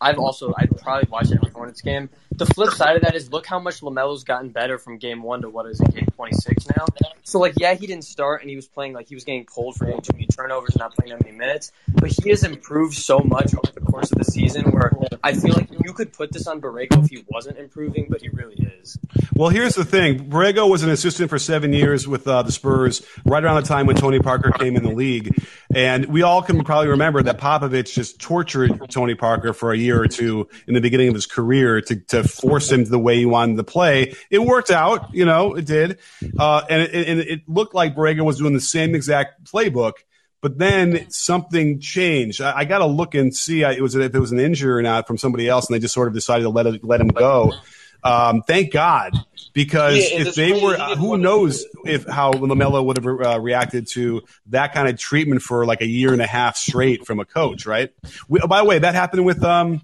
[0.00, 2.08] I've also I'd probably watch every Hornets game.
[2.32, 5.42] The flip side of that is look how much LaMelo's gotten better from game one
[5.42, 6.86] to what is it, game twenty six now.
[7.24, 9.76] So like yeah, he didn't start and he was playing like he was getting pulled
[9.76, 11.72] for too many turnovers, not playing that many minutes.
[11.88, 14.92] But he has improved so much over the course of the season where
[15.22, 18.28] I feel like you could put this on Borrego if he wasn't improving, but he
[18.28, 18.98] really is.
[19.34, 23.04] Well, here's the thing: Borrego was an assistant for seven years with uh, the Spurs,
[23.24, 25.42] right around the time when Tony Parker came in the league,
[25.74, 29.87] and we all can probably remember that Popovich just tortured Tony Parker for a year
[29.96, 33.26] or two in the beginning of his career to, to force him the way he
[33.26, 34.14] wanted to play.
[34.30, 35.98] It worked out, you know, it did.
[36.38, 39.94] Uh, and, it, and it looked like Borrego was doing the same exact playbook.
[40.40, 42.40] But then something changed.
[42.40, 44.82] I, I got to look and see it was if it was an injury or
[44.82, 47.08] not from somebody else, and they just sort of decided to let it, let him
[47.08, 47.52] go.
[48.04, 49.12] Um, thank God,
[49.52, 54.22] because yeah, if they were, who knows if how LaMelo would have uh, reacted to
[54.46, 57.66] that kind of treatment for like a year and a half straight from a coach,
[57.66, 57.90] right?
[58.28, 59.82] We, by the way, that happened with um,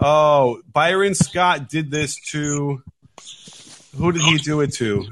[0.00, 2.82] oh Byron Scott did this to
[3.96, 5.04] who did he do it to?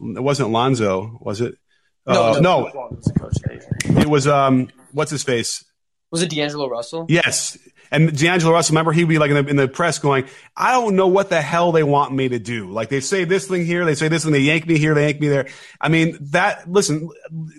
[0.00, 1.56] It wasn't Lonzo, was it?
[2.06, 2.98] No, uh, no, no.
[4.00, 5.64] It was um, what's his face?
[6.10, 7.06] Was it D'Angelo Russell?
[7.08, 7.56] Yes,
[7.90, 10.96] and D'Angelo Russell, remember, he'd be like in the, in the, press going, I don't
[10.96, 12.70] know what the hell they want me to do.
[12.70, 15.06] Like they say this thing here, they say this and they yank me here, they
[15.06, 15.48] yank me there.
[15.80, 17.08] I mean, that, listen,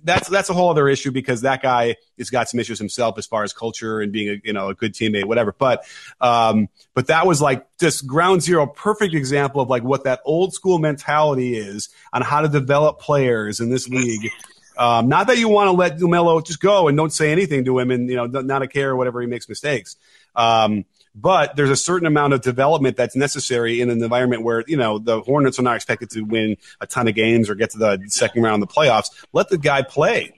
[0.04, 3.26] that's, that's a whole other issue because that guy has got some issues himself as
[3.26, 5.54] far as culture and being a, you know, a good teammate, whatever.
[5.58, 5.84] But,
[6.20, 10.54] um, but that was like just ground zero, perfect example of like what that old
[10.54, 14.30] school mentality is on how to develop players in this league.
[14.78, 17.78] Um, not that you want to let Dumelo just go and don't say anything to
[17.78, 19.98] him and, you know, not a care or whatever he makes mistakes.
[20.36, 24.78] Um, but there's a certain amount of development that's necessary in an environment where you
[24.78, 27.78] know the Hornets are not expected to win a ton of games or get to
[27.78, 29.08] the second round of the playoffs.
[29.34, 30.34] Let the guy play.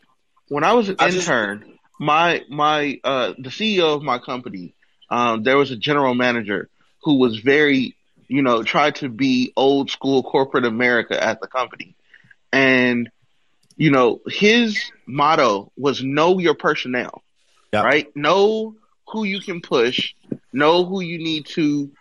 [0.47, 4.73] When I was an I intern, just, my my uh, the CEO of my company,
[5.09, 6.69] um, there was a general manager
[7.03, 7.95] who was very,
[8.27, 11.95] you know, tried to be old school corporate America at the company,
[12.51, 13.11] and
[13.77, 17.23] you know his motto was know your personnel,
[17.71, 17.83] yep.
[17.83, 18.15] right?
[18.15, 18.75] Know
[19.13, 20.13] who you can push,
[20.51, 21.91] know who you need to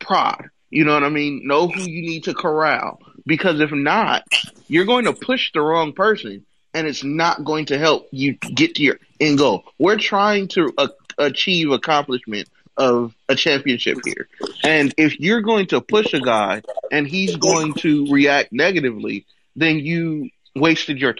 [0.00, 0.48] prod.
[0.70, 1.46] You know what I mean?
[1.46, 2.98] Know who you need to corral.
[3.26, 4.24] Because if not,
[4.68, 6.44] you're going to push the wrong person
[6.74, 9.64] and it's not going to help you get to your end goal.
[9.78, 10.72] We're trying to
[11.18, 12.48] achieve accomplishment
[12.78, 14.28] of a championship here.
[14.64, 19.78] And if you're going to push a guy and he's going to react negatively, then
[19.78, 21.14] you wasted your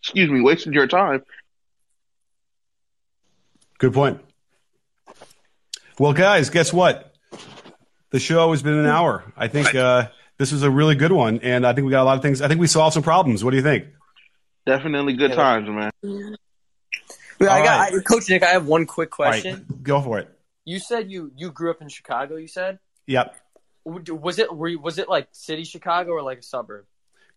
[0.00, 1.24] excuse me, wasted your time.
[3.78, 4.20] Good point.
[6.02, 7.14] Well, guys, guess what?
[8.10, 9.22] The show has been an hour.
[9.36, 12.04] I think uh, this was a really good one, and I think we got a
[12.04, 12.42] lot of things.
[12.42, 13.44] I think we solved some problems.
[13.44, 13.84] What do you think?
[14.66, 15.92] Definitely good times, man.
[16.02, 16.34] I
[17.38, 17.94] got, right.
[17.94, 18.42] I, Coach Nick.
[18.42, 19.64] I have one quick question.
[19.70, 19.82] Right.
[19.84, 20.28] Go for it.
[20.64, 22.34] You said you you grew up in Chicago.
[22.34, 22.80] You said.
[23.06, 23.36] Yep.
[23.84, 26.84] Was it you, was it like city Chicago or like a suburb?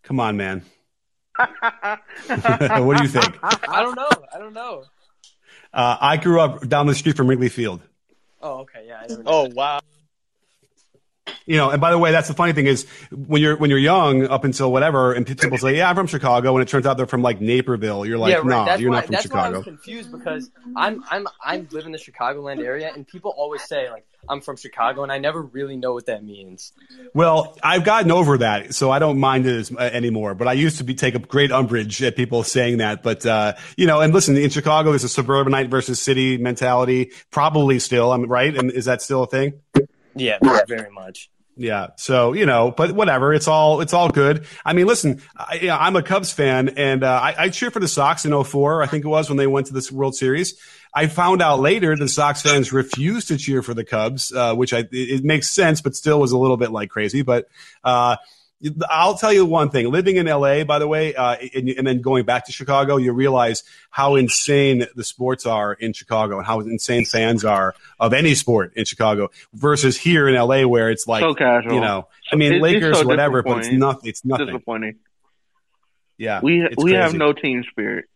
[0.02, 0.64] Come on, man.
[1.38, 3.38] what do you think?
[3.44, 4.10] I don't know.
[4.34, 4.82] I don't know.
[5.72, 7.80] Uh, I grew up down the street from Wrigley Field.
[8.40, 9.06] Oh, okay, yeah.
[9.26, 9.80] oh, wow
[11.46, 13.78] you know, and by the way, that's the funny thing is when you're when you're
[13.78, 16.96] young, up until whatever, and people say, "Yeah, I'm from Chicago," and it turns out
[16.96, 18.06] they're from like Naperville.
[18.06, 18.46] You're like, yeah, right.
[18.46, 21.26] "No, nah, you're why, not from that's Chicago." Why I was confused because I'm I'm
[21.42, 25.12] I live in the Chicagoland area, and people always say like I'm from Chicago, and
[25.12, 26.72] I never really know what that means.
[27.14, 30.34] Well, I've gotten over that, so I don't mind it as, uh, anymore.
[30.34, 33.02] But I used to be take a great umbrage at people saying that.
[33.02, 37.78] But uh, you know, and listen, in Chicago, there's a suburbanite versus city mentality, probably
[37.78, 38.12] still.
[38.12, 39.60] I'm right, and is that still a thing?
[40.16, 41.30] Yeah, very much.
[41.58, 41.88] Yeah.
[41.96, 43.32] So, you know, but whatever.
[43.32, 44.46] It's all, it's all good.
[44.64, 47.88] I mean, listen, I, am a Cubs fan and uh, I, I cheer for the
[47.88, 48.82] Sox in 04.
[48.82, 50.60] I think it was when they went to this World Series.
[50.94, 54.74] I found out later the Sox fans refused to cheer for the Cubs, uh, which
[54.74, 57.22] I, it makes sense, but still was a little bit like crazy.
[57.22, 57.48] But,
[57.82, 58.16] uh,
[58.88, 59.90] I'll tell you one thing.
[59.90, 63.12] Living in LA, by the way, uh, and, and, then going back to Chicago, you
[63.12, 68.34] realize how insane the sports are in Chicago and how insane fans are of any
[68.34, 71.74] sport in Chicago versus here in LA, where it's like, so casual.
[71.74, 74.08] you know, I mean, it, Lakers, so whatever, but it's nothing.
[74.08, 74.46] It's nothing.
[74.46, 74.96] Disappointing.
[76.16, 76.96] Yeah, we we crazy.
[76.96, 78.06] have no team spirit.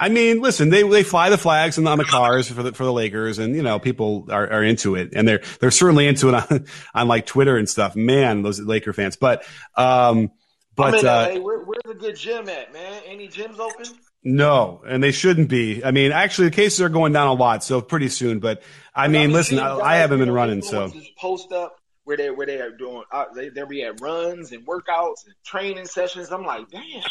[0.00, 2.92] I mean, listen, they they fly the flags on the cars for the for the
[2.92, 6.34] Lakers, and you know people are, are into it, and they're they're certainly into it
[6.34, 7.96] on, on like Twitter and stuff.
[7.96, 9.44] Man, those Laker fans, but
[9.74, 10.30] um,
[10.76, 13.02] but I mean, uh, hey, where, where's a good gym at, man?
[13.06, 13.86] Any gyms open?
[14.22, 15.84] No, and they shouldn't be.
[15.84, 18.38] I mean, actually, the cases are going down a lot, so pretty soon.
[18.38, 18.62] But
[18.94, 22.60] I mean, listen, I, I, haven't been running, so post up where they where they
[22.60, 26.30] are doing uh, they they be at runs and workouts and training sessions.
[26.30, 27.02] I'm like, damn.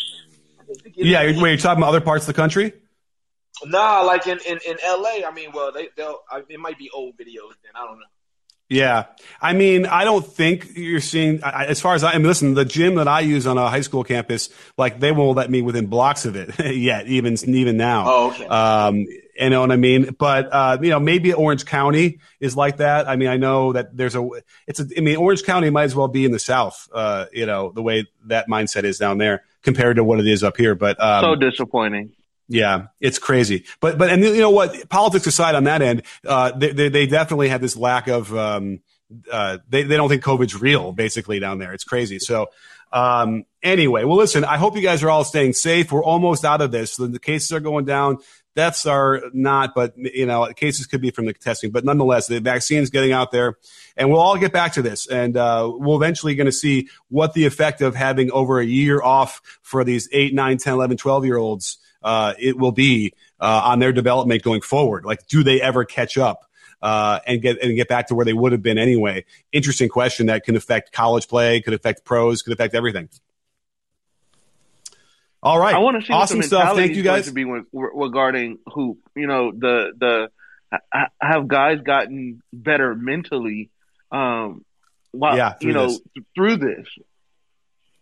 [0.95, 2.73] Yeah, wait, you're talking about other parts of the country?
[3.65, 5.27] Nah, like in, in, in LA.
[5.27, 7.53] I mean, well, they they'll it might be old videos.
[7.63, 8.05] Then I don't know.
[8.69, 9.05] Yeah,
[9.41, 11.41] I mean, I don't think you're seeing.
[11.41, 13.81] As far as I, I mean, listen, the gym that I use on a high
[13.81, 18.03] school campus, like they won't let me within blocks of it yet, even even now.
[18.05, 18.45] Oh, okay.
[18.45, 19.05] Um,
[19.39, 20.15] you know what I mean?
[20.19, 23.07] But uh, you know, maybe Orange County is like that.
[23.07, 24.29] I mean, I know that there's a.
[24.67, 24.87] It's a.
[24.97, 26.89] I mean, Orange County might as well be in the South.
[26.91, 30.43] Uh, you know, the way that mindset is down there compared to what it is
[30.43, 30.75] up here.
[30.75, 32.11] But um, so disappointing.
[32.49, 33.65] Yeah, it's crazy.
[33.81, 34.89] But but and you know what?
[34.89, 38.33] Politics aside, on that end, uh, they, they, they definitely have this lack of.
[38.35, 38.79] Um,
[39.31, 41.73] uh, they they don't think COVID's real, basically down there.
[41.73, 42.19] It's crazy.
[42.19, 42.49] So
[42.91, 44.43] um, anyway, well, listen.
[44.43, 45.91] I hope you guys are all staying safe.
[45.91, 46.95] We're almost out of this.
[46.95, 48.19] The, the cases are going down.
[48.57, 51.71] Deaths are not, but you know, cases could be from the testing.
[51.71, 53.57] But nonetheless, the vaccine is getting out there,
[53.95, 55.07] and we'll all get back to this.
[55.07, 59.01] And uh, we're eventually going to see what the effect of having over a year
[59.01, 63.61] off for these 8, 9, 10, 11, 12 year olds uh, it will be uh,
[63.65, 65.05] on their development going forward.
[65.05, 66.43] Like, do they ever catch up?
[66.79, 69.25] Uh, and get and get back to where they would have been anyway.
[69.51, 73.09] Interesting question that can affect college play, could affect pros, could affect everything.
[75.43, 76.75] All right, I want to see awesome stuff.
[76.75, 77.25] Thank you guys.
[77.25, 80.29] To be regarding hoop, you know the the
[81.21, 83.69] have guys gotten better mentally,
[84.11, 84.65] um,
[85.11, 86.01] while, yeah, you know this.
[86.35, 86.87] through this.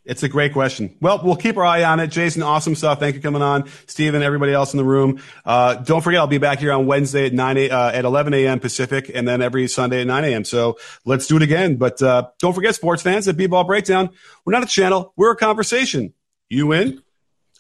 [0.06, 0.96] It's a great question.
[1.02, 2.08] Well, we'll keep our eye on it.
[2.08, 3.00] Jason, awesome stuff.
[3.00, 3.68] Thank you for coming on.
[3.88, 5.20] Steven, everybody else in the room.
[5.44, 8.36] Uh, don't forget, I'll be back here on Wednesday at 9 a, uh, at 11
[8.36, 8.60] a.m.
[8.60, 10.46] Pacific and then every Sunday at 9 a.m.
[10.46, 11.78] So let's do it again.
[11.78, 14.12] But, uh, don't forget, sports fans at B-Ball Breakdown.
[14.46, 15.12] We're not a channel.
[15.16, 16.14] We're a conversation.
[16.50, 17.02] You in?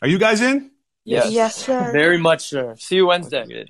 [0.01, 0.71] Are you guys in?
[1.03, 1.31] Yes.
[1.31, 1.91] Yes, sir.
[1.91, 2.75] Very much, sir.
[2.77, 3.65] See you Wednesday.